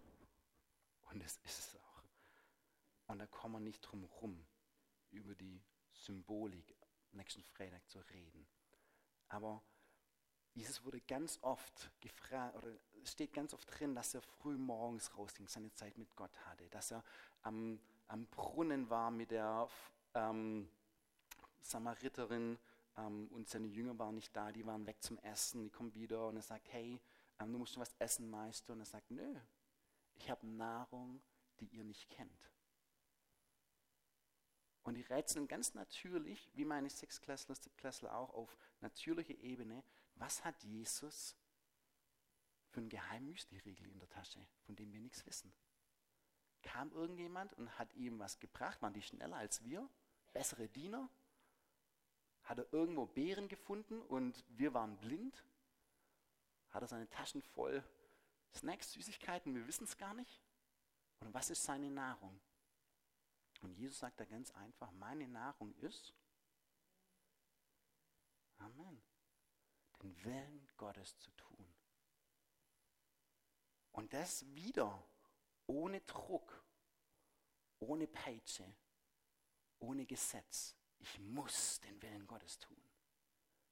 Und 1.10 1.22
es 1.22 1.38
ist 1.44 1.58
es 1.58 1.76
auch. 1.76 2.02
Und 3.06 3.18
da 3.18 3.26
kommen 3.26 3.54
wir 3.54 3.60
nicht 3.60 3.80
drum 3.80 4.04
rum, 4.04 4.44
über 5.10 5.34
die 5.34 5.62
Symbolik 5.92 6.76
nächsten 7.12 7.42
Freitag 7.42 7.88
zu 7.88 8.00
reden. 8.10 8.46
Aber 9.28 9.62
Jesus 10.54 10.84
wurde 10.84 11.00
ganz 11.02 11.38
oft 11.42 11.90
gefragt, 12.00 12.56
oder 12.56 12.68
es 13.02 13.12
steht 13.12 13.32
ganz 13.32 13.54
oft 13.54 13.68
drin, 13.78 13.94
dass 13.94 14.14
er 14.14 14.22
früh 14.22 14.56
morgens 14.56 15.16
rausging, 15.16 15.46
seine 15.46 15.72
Zeit 15.72 15.96
mit 15.98 16.14
Gott 16.16 16.36
hatte, 16.46 16.68
dass 16.70 16.90
er 16.90 17.04
am, 17.42 17.78
am 18.08 18.26
Brunnen 18.26 18.90
war 18.90 19.10
mit 19.10 19.30
der 19.30 19.68
ähm, 20.14 20.68
Samariterin 21.62 22.58
ähm, 22.96 23.28
und 23.28 23.48
seine 23.48 23.68
Jünger 23.68 23.98
waren 23.98 24.16
nicht 24.16 24.34
da, 24.34 24.50
die 24.50 24.66
waren 24.66 24.86
weg 24.86 25.00
zum 25.00 25.18
Essen, 25.18 25.62
die 25.62 25.70
kommen 25.70 25.94
wieder 25.94 26.26
und 26.28 26.36
er 26.36 26.42
sagt, 26.42 26.66
hey, 26.72 27.00
ähm, 27.40 27.52
du 27.52 27.58
musst 27.58 27.74
schon 27.74 27.80
was 27.80 27.94
essen, 27.98 28.28
Meister. 28.28 28.72
Und 28.72 28.80
er 28.80 28.86
sagt, 28.86 29.10
nö, 29.10 29.36
ich 30.16 30.30
habe 30.30 30.46
Nahrung, 30.46 31.20
die 31.60 31.66
ihr 31.66 31.84
nicht 31.84 32.08
kennt. 32.10 32.50
Und 34.82 34.94
die 34.94 35.02
rätseln 35.02 35.48
ganz 35.48 35.74
natürlich, 35.74 36.50
wie 36.54 36.64
meine 36.64 36.88
Sechsklässler, 36.88 37.54
Siebtklässler 37.54 38.16
auch, 38.16 38.32
auf 38.32 38.56
natürlicher 38.80 39.38
Ebene, 39.40 39.82
was 40.20 40.44
hat 40.44 40.62
Jesus 40.62 41.36
für 42.70 42.80
ein 42.80 42.88
Geheimmüsli-Riegel 42.88 43.90
in 43.90 43.98
der 43.98 44.08
Tasche, 44.08 44.46
von 44.64 44.76
dem 44.76 44.92
wir 44.92 45.00
nichts 45.00 45.24
wissen? 45.26 45.52
Kam 46.62 46.90
irgendjemand 46.92 47.52
und 47.54 47.78
hat 47.78 47.92
ihm 47.94 48.18
was 48.18 48.38
gebracht? 48.38 48.82
Waren 48.82 48.92
die 48.92 49.02
schneller 49.02 49.36
als 49.36 49.62
wir? 49.64 49.88
Bessere 50.32 50.68
Diener? 50.68 51.08
Hat 52.44 52.58
er 52.58 52.72
irgendwo 52.72 53.06
Beeren 53.06 53.48
gefunden 53.48 54.00
und 54.02 54.44
wir 54.48 54.74
waren 54.74 54.98
blind? 54.98 55.44
Hat 56.70 56.82
er 56.82 56.88
seine 56.88 57.08
Taschen 57.08 57.42
voll 57.42 57.82
Snacks, 58.54 58.92
Süßigkeiten? 58.92 59.54
Wir 59.54 59.66
wissen 59.66 59.84
es 59.84 59.96
gar 59.96 60.14
nicht. 60.14 60.42
Und 61.20 61.32
was 61.34 61.50
ist 61.50 61.64
seine 61.64 61.90
Nahrung? 61.90 62.40
Und 63.60 63.72
Jesus 63.72 63.98
sagt 63.98 64.20
da 64.20 64.24
ganz 64.24 64.50
einfach, 64.52 64.90
meine 64.92 65.26
Nahrung 65.26 65.74
ist 65.76 66.14
Amen 68.58 69.07
den 70.02 70.24
Willen 70.24 70.68
Gottes 70.76 71.18
zu 71.18 71.30
tun. 71.32 71.74
Und 73.92 74.12
das 74.12 74.46
wieder 74.54 75.04
ohne 75.66 76.00
Druck, 76.02 76.64
ohne 77.80 78.06
Peitsche, 78.06 78.64
ohne 79.80 80.06
Gesetz. 80.06 80.76
Ich 80.98 81.18
muss 81.18 81.80
den 81.80 82.00
Willen 82.02 82.26
Gottes 82.26 82.58
tun. 82.58 82.80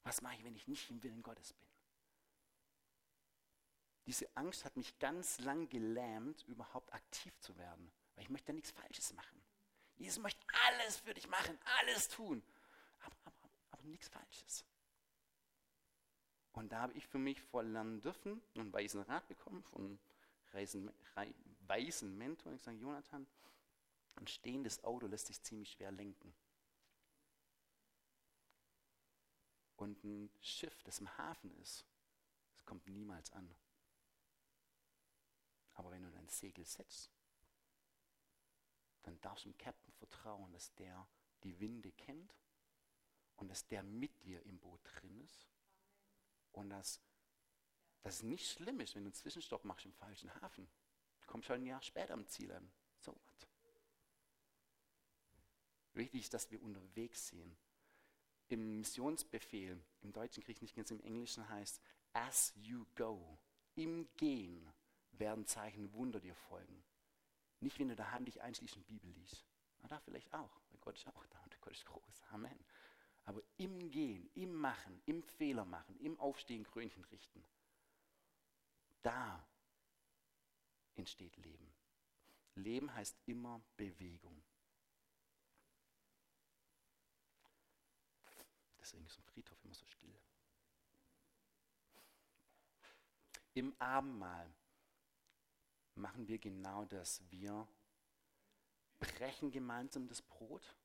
Was 0.02 0.22
mache 0.22 0.36
ich, 0.36 0.44
wenn 0.44 0.54
ich 0.54 0.68
nicht 0.68 0.90
im 0.90 1.02
Willen 1.02 1.22
Gottes 1.22 1.52
bin? 1.52 1.68
Diese 4.06 4.28
Angst 4.36 4.64
hat 4.64 4.76
mich 4.76 4.98
ganz 5.00 5.40
lang 5.40 5.68
gelähmt, 5.68 6.44
überhaupt 6.44 6.92
aktiv 6.92 7.36
zu 7.40 7.56
werden, 7.56 7.90
weil 8.14 8.22
ich 8.22 8.30
möchte 8.30 8.52
nichts 8.52 8.70
Falsches 8.70 9.12
machen. 9.14 9.44
Jesus 9.96 10.22
möchte 10.22 10.46
alles 10.68 10.98
für 10.98 11.12
dich 11.12 11.26
machen, 11.26 11.58
alles 11.80 12.08
tun, 12.08 12.42
aber, 13.00 13.16
aber, 13.24 13.50
aber 13.70 13.82
nichts 13.84 14.08
Falsches. 14.08 14.64
Und 16.56 16.72
da 16.72 16.80
habe 16.80 16.94
ich 16.94 17.06
für 17.06 17.18
mich 17.18 17.42
voll 17.42 17.66
lernen 17.66 18.00
dürfen 18.00 18.42
einen 18.54 18.72
weisen 18.72 19.02
Rat 19.02 19.28
bekommen 19.28 19.62
von 19.64 19.84
einem 19.84 19.98
weisen 21.68 22.16
Mentor. 22.16 22.54
Ich 22.54 22.62
sage, 22.62 22.78
Jonathan, 22.78 23.26
ein 24.14 24.26
stehendes 24.26 24.82
Auto 24.82 25.06
lässt 25.06 25.26
sich 25.26 25.42
ziemlich 25.42 25.72
schwer 25.72 25.92
lenken. 25.92 26.34
Und 29.76 30.02
ein 30.02 30.30
Schiff, 30.40 30.82
das 30.84 30.98
im 30.98 31.18
Hafen 31.18 31.54
ist, 31.58 31.84
das 32.52 32.64
kommt 32.64 32.86
niemals 32.86 33.30
an. 33.32 33.54
Aber 35.74 35.90
wenn 35.90 36.04
du 36.04 36.10
dein 36.10 36.28
Segel 36.30 36.64
setzt, 36.64 37.10
dann 39.02 39.20
darfst 39.20 39.44
du 39.44 39.50
dem 39.50 39.58
Captain 39.58 39.92
vertrauen, 39.92 40.50
dass 40.52 40.74
der 40.76 41.06
die 41.44 41.60
Winde 41.60 41.92
kennt 41.92 42.34
und 43.36 43.48
dass 43.48 43.68
der 43.68 43.82
mit 43.82 44.24
dir 44.24 44.42
im 44.46 44.58
Boot 44.58 44.80
drin 44.84 45.20
ist 45.20 45.55
und 46.56 46.70
dass 46.70 47.00
das 48.02 48.22
nicht 48.22 48.50
schlimm 48.50 48.80
ist, 48.80 48.94
wenn 48.94 49.02
du 49.02 49.08
einen 49.08 49.14
Zwischenstopp 49.14 49.64
machst 49.64 49.84
im 49.84 49.92
falschen 49.92 50.32
Hafen. 50.40 50.68
Du 51.20 51.26
kommst 51.26 51.48
halt 51.48 51.60
ein 51.60 51.66
Jahr 51.66 51.82
später 51.82 52.14
am 52.14 52.26
Ziel 52.26 52.52
an. 52.52 52.70
So 53.00 53.12
was. 53.12 53.48
Wichtig 55.94 56.22
ist, 56.22 56.34
dass 56.34 56.50
wir 56.50 56.62
unterwegs 56.62 57.28
sehen. 57.28 57.56
Im 58.48 58.78
Missionsbefehl, 58.78 59.82
im 60.02 60.12
Deutschen 60.12 60.42
kriege 60.42 60.56
ich 60.56 60.62
nicht 60.62 60.76
ganz 60.76 60.90
im 60.90 61.00
Englischen, 61.00 61.48
heißt, 61.48 61.80
as 62.12 62.52
you 62.54 62.86
go. 62.94 63.38
Im 63.74 64.08
Gehen 64.16 64.72
werden 65.12 65.46
Zeichen 65.46 65.92
Wunder 65.92 66.20
dir 66.20 66.34
folgen. 66.34 66.84
Nicht, 67.60 67.78
wenn 67.78 67.88
du 67.88 67.96
daheim 67.96 68.24
dich 68.24 68.40
einschließt 68.40 68.76
und 68.76 68.86
Bibel 68.86 69.10
liest. 69.10 69.44
Na, 69.80 69.88
da 69.88 69.98
vielleicht 70.00 70.32
auch, 70.32 70.60
weil 70.70 70.78
Gott 70.78 70.96
ist 70.96 71.06
auch 71.08 71.26
da 71.26 71.40
und 71.42 71.60
Gott 71.60 71.72
ist 71.72 71.86
groß. 71.86 72.22
Amen. 72.30 72.64
Aber 73.26 73.42
im 73.56 73.90
Gehen, 73.90 74.30
im 74.34 74.54
Machen, 74.54 75.02
im 75.04 75.22
Fehler 75.22 75.64
machen, 75.64 75.98
im 75.98 76.18
Aufstehen 76.18 76.64
Krönchen 76.64 77.04
richten, 77.06 77.44
da 79.02 79.46
entsteht 80.94 81.36
Leben. 81.36 81.72
Leben 82.54 82.92
heißt 82.94 83.16
immer 83.26 83.60
Bewegung. 83.76 84.42
Deswegen 88.78 89.04
ist 89.06 89.18
ein 89.18 89.24
Friedhof 89.24 89.62
immer 89.64 89.74
so 89.74 89.84
still. 89.86 90.16
Im 93.54 93.74
Abendmahl 93.80 94.54
machen 95.96 96.28
wir 96.28 96.38
genau 96.38 96.84
das. 96.84 97.22
Wir 97.30 97.66
brechen 99.00 99.50
gemeinsam 99.50 100.06
das 100.06 100.22
Brot 100.22 100.76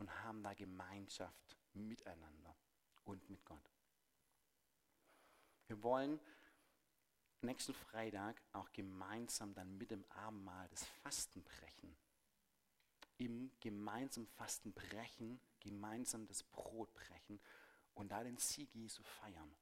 und 0.00 0.24
haben 0.24 0.42
da 0.42 0.54
Gemeinschaft 0.54 1.56
miteinander 1.74 2.56
und 3.04 3.28
mit 3.28 3.44
Gott. 3.44 3.70
Wir 5.68 5.80
wollen 5.82 6.18
nächsten 7.42 7.74
Freitag 7.74 8.42
auch 8.52 8.72
gemeinsam 8.72 9.54
dann 9.54 9.76
mit 9.76 9.90
dem 9.90 10.04
Abendmahl 10.10 10.68
das 10.68 10.84
Fasten 10.84 11.44
brechen. 11.44 11.96
Im 13.18 13.52
gemeinsamen 13.60 14.26
Fasten 14.26 14.72
brechen, 14.72 15.40
gemeinsam 15.60 16.26
das 16.26 16.42
Brot 16.42 16.92
brechen 16.94 17.40
und 17.94 18.10
da 18.10 18.24
den 18.24 18.38
Sieg 18.38 18.74
Jesu 18.74 19.02
feiern. 19.02 19.54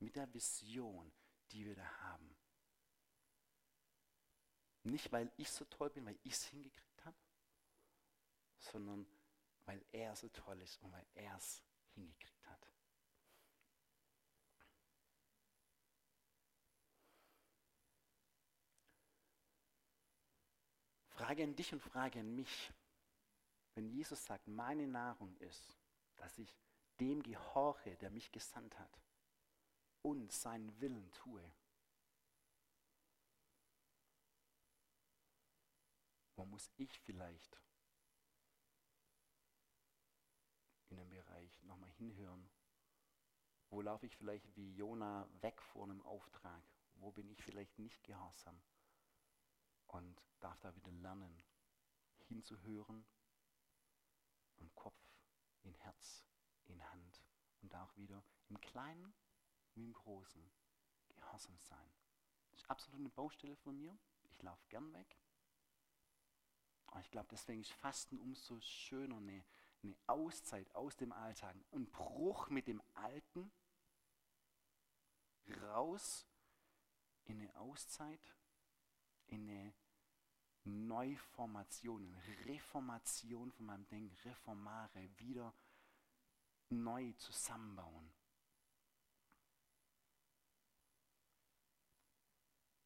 Mit 0.00 0.16
der 0.16 0.32
Vision, 0.34 1.12
die 1.52 1.64
wir 1.64 1.76
da 1.76 1.88
haben. 2.00 2.36
Nicht, 4.82 5.10
weil 5.12 5.32
ich 5.36 5.50
so 5.50 5.64
toll 5.64 5.90
bin, 5.90 6.04
weil 6.04 6.18
ich 6.24 6.32
es 6.32 6.44
hingekriegt 6.44 7.04
habe, 7.04 7.16
sondern 8.58 9.06
weil 9.66 9.84
er 9.92 10.16
so 10.16 10.28
toll 10.28 10.60
ist 10.62 10.80
und 10.82 10.92
weil 10.92 11.06
er 11.14 11.36
es 11.36 11.62
hingekriegt 11.94 12.46
hat. 12.46 12.72
Frage 21.08 21.44
an 21.44 21.56
dich 21.56 21.72
und 21.72 21.80
Frage 21.80 22.20
an 22.20 22.34
mich. 22.34 22.72
Wenn 23.74 23.88
Jesus 23.88 24.24
sagt, 24.24 24.46
meine 24.46 24.86
Nahrung 24.86 25.36
ist, 25.38 25.76
dass 26.16 26.38
ich 26.38 26.56
dem 27.00 27.22
gehorche, 27.22 27.96
der 27.96 28.10
mich 28.10 28.32
gesandt 28.32 28.78
hat 28.78 29.00
und 30.02 30.32
seinen 30.32 30.80
Willen 30.80 31.10
tue, 31.12 31.42
wo 36.36 36.44
muss 36.44 36.70
ich 36.76 36.98
vielleicht 37.00 37.60
in 40.90 40.96
dem 40.98 41.08
Bereich 41.08 41.55
nochmal 41.66 41.90
hinhören. 41.90 42.48
Wo 43.68 43.80
laufe 43.80 44.06
ich 44.06 44.16
vielleicht 44.16 44.54
wie 44.56 44.74
Jona 44.74 45.28
weg 45.40 45.60
vor 45.60 45.84
einem 45.84 46.02
Auftrag? 46.02 46.62
Wo 46.94 47.10
bin 47.10 47.28
ich 47.28 47.42
vielleicht 47.42 47.78
nicht 47.78 48.02
gehorsam? 48.04 48.60
Und 49.86 50.22
darf 50.40 50.58
da 50.60 50.74
wieder 50.74 50.90
lernen, 50.92 51.42
hinzuhören, 52.28 53.06
im 54.56 54.74
Kopf, 54.74 55.00
in 55.62 55.74
Herz, 55.74 56.24
in 56.66 56.82
Hand 56.90 57.22
und 57.62 57.74
auch 57.74 57.96
wieder 57.96 58.24
im 58.48 58.60
Kleinen 58.60 59.14
wie 59.74 59.84
im 59.84 59.92
Großen 59.92 60.50
gehorsam 61.16 61.58
sein. 61.58 61.92
Das 62.50 62.60
ist 62.60 62.70
absolut 62.70 63.00
eine 63.00 63.10
Baustelle 63.10 63.56
von 63.56 63.76
mir. 63.76 63.96
Ich 64.30 64.42
laufe 64.42 64.66
gern 64.68 64.92
weg. 64.92 65.18
Aber 66.86 67.00
ich 67.00 67.10
glaube, 67.10 67.28
deswegen 67.30 67.60
ist 67.60 67.72
Fasten 67.72 68.18
umso 68.18 68.60
schöner, 68.60 69.16
eine, 69.16 69.44
eine 69.82 69.96
Auszeit 70.06 70.74
aus 70.74 70.96
dem 70.96 71.12
Alltag, 71.12 71.54
ein 71.72 71.86
Bruch 71.90 72.48
mit 72.48 72.66
dem 72.66 72.82
Alten, 72.94 73.50
raus 75.62 76.26
in 77.24 77.40
eine 77.40 77.56
Auszeit, 77.56 78.36
in 79.26 79.48
eine 79.48 79.74
Neuformation, 80.64 82.02
eine 82.02 82.46
Reformation 82.46 83.52
von 83.52 83.66
meinem 83.66 83.86
Denken, 83.88 84.16
reformare, 84.24 85.08
wieder 85.18 85.54
neu 86.70 87.12
zusammenbauen. 87.12 88.12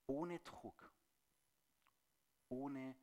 Ohne 0.07 0.41
Druck, 0.41 0.93
ohne 2.49 2.97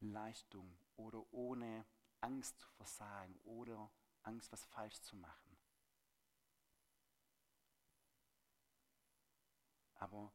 Leistung 0.00 0.76
oder 0.96 1.32
ohne 1.32 1.86
Angst 2.20 2.58
zu 2.58 2.68
versagen 2.70 3.38
oder 3.44 3.90
Angst, 4.22 4.50
was 4.52 4.64
falsch 4.66 5.00
zu 5.00 5.16
machen. 5.16 5.56
Aber 9.94 10.32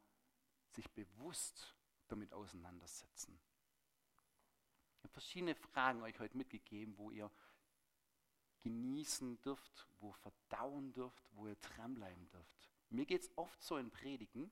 sich 0.72 0.90
bewusst 0.92 1.76
damit 2.08 2.34
auseinandersetzen. 2.34 3.40
Ich 4.98 5.04
habe 5.04 5.14
verschiedene 5.14 5.56
Fragen 5.56 6.02
euch 6.02 6.20
heute 6.20 6.38
mitgegeben, 6.38 6.98
wo 6.98 7.12
ihr 7.12 7.32
genießen 8.62 9.42
dürft, 9.42 9.88
wo 10.00 10.12
verdauen 10.14 10.94
dürft, 10.94 11.24
wo 11.34 11.48
ihr 11.48 11.56
dranbleiben 11.56 12.30
dürft. 12.30 12.72
Mir 12.90 13.06
geht 13.06 13.24
es 13.24 13.38
oft 13.38 13.62
so 13.62 13.78
in 13.78 13.92
Predigen, 13.92 14.52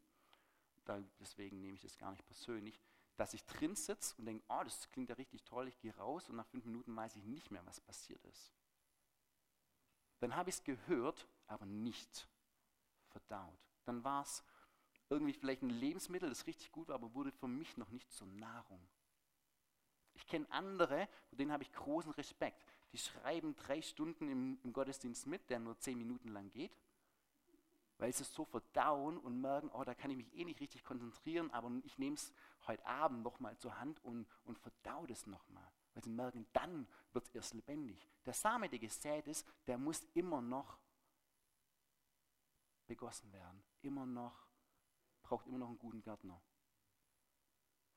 deswegen 1.20 1.62
nehme 1.62 1.76
ich 1.76 1.82
das 1.82 1.98
gar 1.98 2.12
nicht 2.12 2.26
persönlich, 2.26 2.80
dass 3.17 3.34
ich 3.34 3.45
drin 3.45 3.76
sitze 3.76 4.15
und 4.17 4.26
denke, 4.26 4.43
oh, 4.50 4.63
das 4.63 4.89
klingt 4.89 5.10
ja 5.10 5.15
richtig 5.15 5.43
toll, 5.43 5.67
ich 5.67 5.80
gehe 5.80 5.95
raus 5.95 6.30
und 6.30 6.36
nach 6.36 6.47
fünf 6.47 6.65
Minuten 6.65 6.95
weiß 6.95 7.15
ich 7.15 7.24
nicht 7.24 7.52
mehr, 7.52 7.65
was 7.65 7.80
passiert 7.80 8.24
ist. 8.26 8.54
Dann 10.19 10.36
habe 10.36 10.50
ich 10.50 10.58
es 10.58 10.63
gehört, 10.63 11.28
aber 11.47 11.65
nicht 11.65 12.28
verdaut. 13.10 13.60
Dann 13.86 14.04
war 14.04 14.24
es 14.24 14.43
irgendwie 15.10 15.34
vielleicht 15.34 15.62
ein 15.62 15.69
Lebensmittel, 15.69 16.30
das 16.30 16.47
richtig 16.47 16.71
gut 16.71 16.88
war, 16.88 16.95
aber 16.95 17.13
wurde 17.13 17.32
für 17.32 17.47
mich 17.47 17.76
noch 17.78 17.89
nicht 17.89 18.12
zur 18.12 18.28
Nahrung. 18.28 18.82
Ich 20.13 20.26
kenne 20.28 20.50
andere, 20.52 21.08
vor 21.28 21.38
denen 21.38 21.52
habe 21.52 21.63
ich 21.63 21.71
großen 21.74 22.12
Respekt. 22.12 22.63
Die 22.93 22.97
schreiben 22.97 23.56
drei 23.56 23.82
Stunden 23.82 24.30
im, 24.30 24.60
im 24.63 24.74
Gottesdienst 24.74 25.26
mit, 25.28 25.50
der 25.50 25.60
nur 25.60 25.78
zehn 25.80 25.97
Minuten 25.97 26.30
lang 26.30 26.52
geht, 26.52 26.78
weil 27.97 28.13
sie 28.13 28.24
es 28.24 28.34
so 28.34 28.45
verdauen 28.45 29.17
und 29.17 29.39
merken, 29.41 29.69
oh, 29.74 29.84
da 29.84 29.95
kann 29.95 30.12
ich 30.12 30.17
mich 30.17 30.34
eh 30.36 30.45
nicht 30.45 30.60
richtig 30.60 30.84
konzentrieren, 30.84 31.52
aber 31.52 31.71
ich 31.84 31.97
nehme 31.97 32.15
es 32.15 32.34
heute 32.67 32.86
Abend 32.86 33.24
nochmal 33.24 33.58
zur 33.58 33.80
Hand 33.80 34.04
und, 34.04 34.28
und 34.43 34.58
verdau 34.58 35.06
das 35.06 35.26
nochmal. 35.28 35.71
Weil 35.93 36.04
sie 36.04 36.10
merken, 36.10 36.47
dann 36.54 36.88
wird 37.12 37.28
es 37.28 37.36
erst 37.36 37.54
lebendig. 37.54 38.08
Der 38.26 38.34
Same, 38.34 38.69
der 38.69 38.80
gesät 38.80 39.28
ist, 39.28 39.45
der 39.67 39.78
muss 39.78 40.04
immer 40.13 40.41
noch 40.41 40.78
begossen 42.88 43.32
werden. 43.32 43.63
Immer 43.82 44.06
noch, 44.06 44.47
braucht 45.24 45.47
immer 45.47 45.58
noch 45.58 45.69
einen 45.69 45.80
guten 45.80 46.02
Gärtner. 46.02 46.41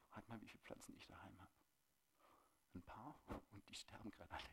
Frag 0.08 0.28
mal, 0.28 0.40
wie 0.40 0.48
viele 0.48 0.62
Pflanzen 0.62 0.94
ich 0.96 1.06
daheim 1.06 1.38
habe. 1.40 1.50
Ein 2.74 2.82
paar 2.82 3.18
und 3.52 3.68
die 3.68 3.74
sterben 3.74 4.10
gerade 4.10 4.32
alle. 4.32 4.44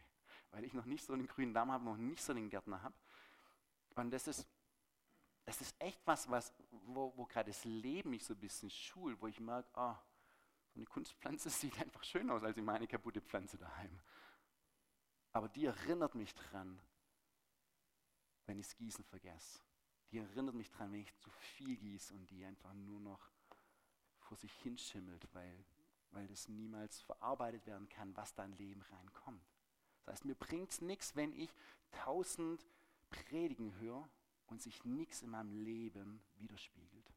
Weil 0.52 0.66
ich 0.66 0.74
noch 0.74 0.86
nicht 0.86 1.04
so 1.04 1.14
einen 1.14 1.28
grünen 1.28 1.54
Darm 1.54 1.72
habe, 1.72 1.84
noch 1.84 1.98
nicht 1.98 2.22
so 2.22 2.34
einen 2.34 2.50
Gärtner 2.50 2.82
habe. 2.82 2.96
Und 3.96 4.12
das 4.12 4.28
ist, 4.28 4.48
das 5.52 5.62
ist 5.62 5.76
echt 5.80 6.02
was, 6.06 6.30
was 6.30 6.54
wo, 6.86 7.14
wo 7.16 7.26
gerade 7.26 7.52
das 7.52 7.64
Leben 7.66 8.12
mich 8.12 8.24
so 8.24 8.34
ein 8.34 8.40
bisschen 8.40 8.70
schult, 8.70 9.22
wo 9.22 9.28
ich 9.28 9.40
merke, 9.40 9.70
oh, 9.76 9.96
so 10.70 10.80
eine 10.80 10.86
Kunstpflanze 10.86 11.50
sieht 11.50 11.78
einfach 11.80 12.04
schön 12.04 12.30
aus 12.30 12.44
als 12.44 12.58
meine 12.58 12.88
kaputte 12.88 13.22
Pflanze 13.22 13.58
daheim. 13.58 14.00
Aber 15.34 15.50
die 15.50 15.66
erinnert 15.66 16.16
mich 16.16 16.34
dran, 16.34 16.82
wenn 18.46 18.60
ich 18.60 18.68
das 18.68 18.76
Gießen 18.76 19.04
vergesse. 19.06 19.62
Die 20.12 20.18
erinnert 20.18 20.56
mich 20.56 20.70
dran, 20.70 20.92
wenn 20.92 21.02
ich 21.02 21.16
zu 21.18 21.30
viel 21.30 21.78
gieße 21.78 22.14
und 22.14 22.30
die 22.30 22.44
einfach 22.44 22.74
nur 22.74 23.00
noch 23.00 23.30
vor 24.20 24.38
sich 24.38 24.54
hinschimmelt, 24.54 25.28
weil 25.34 25.66
weil 26.12 26.28
das 26.28 26.48
niemals 26.48 27.02
verarbeitet 27.02 27.66
werden 27.66 27.88
kann, 27.90 28.16
was 28.16 28.34
da 28.34 28.44
in 28.44 28.52
Leben 28.58 28.82
reinkommt. 28.82 29.44
Das 30.06 30.14
heißt, 30.14 30.26
mir 30.26 30.36
bringt 30.36 30.72
es 30.72 30.82
nichts, 30.82 31.16
wenn 31.16 31.34
ich 31.34 31.54
tausend 31.92 32.66
Predigen 33.10 33.74
höre 33.80 34.10
und 34.52 34.62
sich 34.62 34.84
nichts 34.84 35.22
in 35.22 35.30
meinem 35.30 35.54
Leben 35.64 36.22
widerspiegelt. 36.36 37.14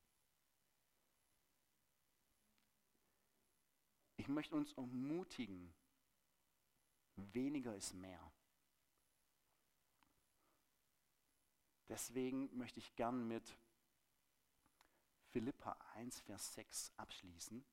Ich 4.17 4.29
möchte 4.29 4.55
uns 4.55 4.73
ermutigen, 4.75 5.75
weniger 7.17 7.75
ist 7.75 7.93
mehr. 7.93 8.33
Deswegen 11.89 12.57
möchte 12.57 12.79
ich 12.79 12.95
gern 12.95 13.27
mit 13.27 13.59
Philippa 15.33 15.73
1, 15.95 16.21
Vers 16.21 16.55
6 16.55 16.93
abschließen. 16.97 17.65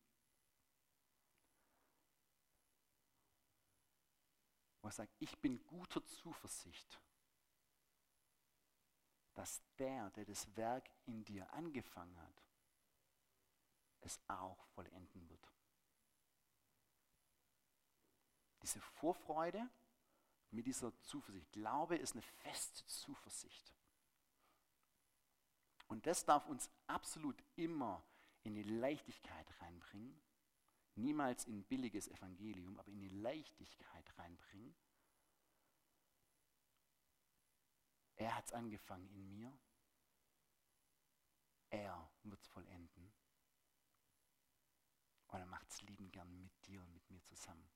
wo 4.81 4.87
er 4.87 4.91
sagt, 4.91 5.13
ich 5.19 5.37
bin 5.37 5.63
guter 5.67 6.03
Zuversicht, 6.07 6.99
dass 9.33 9.61
der, 9.77 10.09
der 10.11 10.25
das 10.25 10.55
Werk 10.55 10.89
in 11.05 11.23
dir 11.23 11.51
angefangen 11.53 12.17
hat, 12.21 12.43
es 14.01 14.19
auch 14.27 14.65
vollenden 14.67 15.29
wird. 15.29 15.51
Diese 18.61 18.81
Vorfreude 18.81 19.69
mit 20.51 20.65
dieser 20.67 20.95
Zuversicht. 21.01 21.51
Glaube 21.51 21.95
ist 21.95 22.13
eine 22.13 22.21
feste 22.21 22.85
Zuversicht. 22.85 23.73
Und 25.87 26.05
das 26.05 26.25
darf 26.25 26.47
uns 26.47 26.69
absolut 26.87 27.41
immer 27.55 28.03
in 28.43 28.55
die 28.55 28.63
Leichtigkeit 28.63 29.47
reinbringen 29.61 30.21
niemals 30.95 31.45
in 31.45 31.63
billiges 31.63 32.07
Evangelium, 32.07 32.77
aber 32.79 32.91
in 32.91 32.99
die 32.99 33.09
Leichtigkeit 33.09 34.17
reinbringen. 34.17 34.75
Er 38.21 38.35
hat 38.35 38.45
es 38.45 38.53
angefangen 38.53 39.09
in 39.09 39.31
mir. 39.31 39.51
Er 41.71 42.07
wird 42.21 42.39
es 42.39 42.47
vollenden. 42.49 43.11
Und 45.29 45.39
er 45.39 45.47
macht 45.47 45.67
es 45.71 45.81
lieben 45.81 46.11
gern 46.11 46.39
mit 46.39 46.51
dir 46.67 46.83
und 46.83 46.93
mit 46.93 47.09
mir 47.09 47.23
zusammen. 47.23 47.67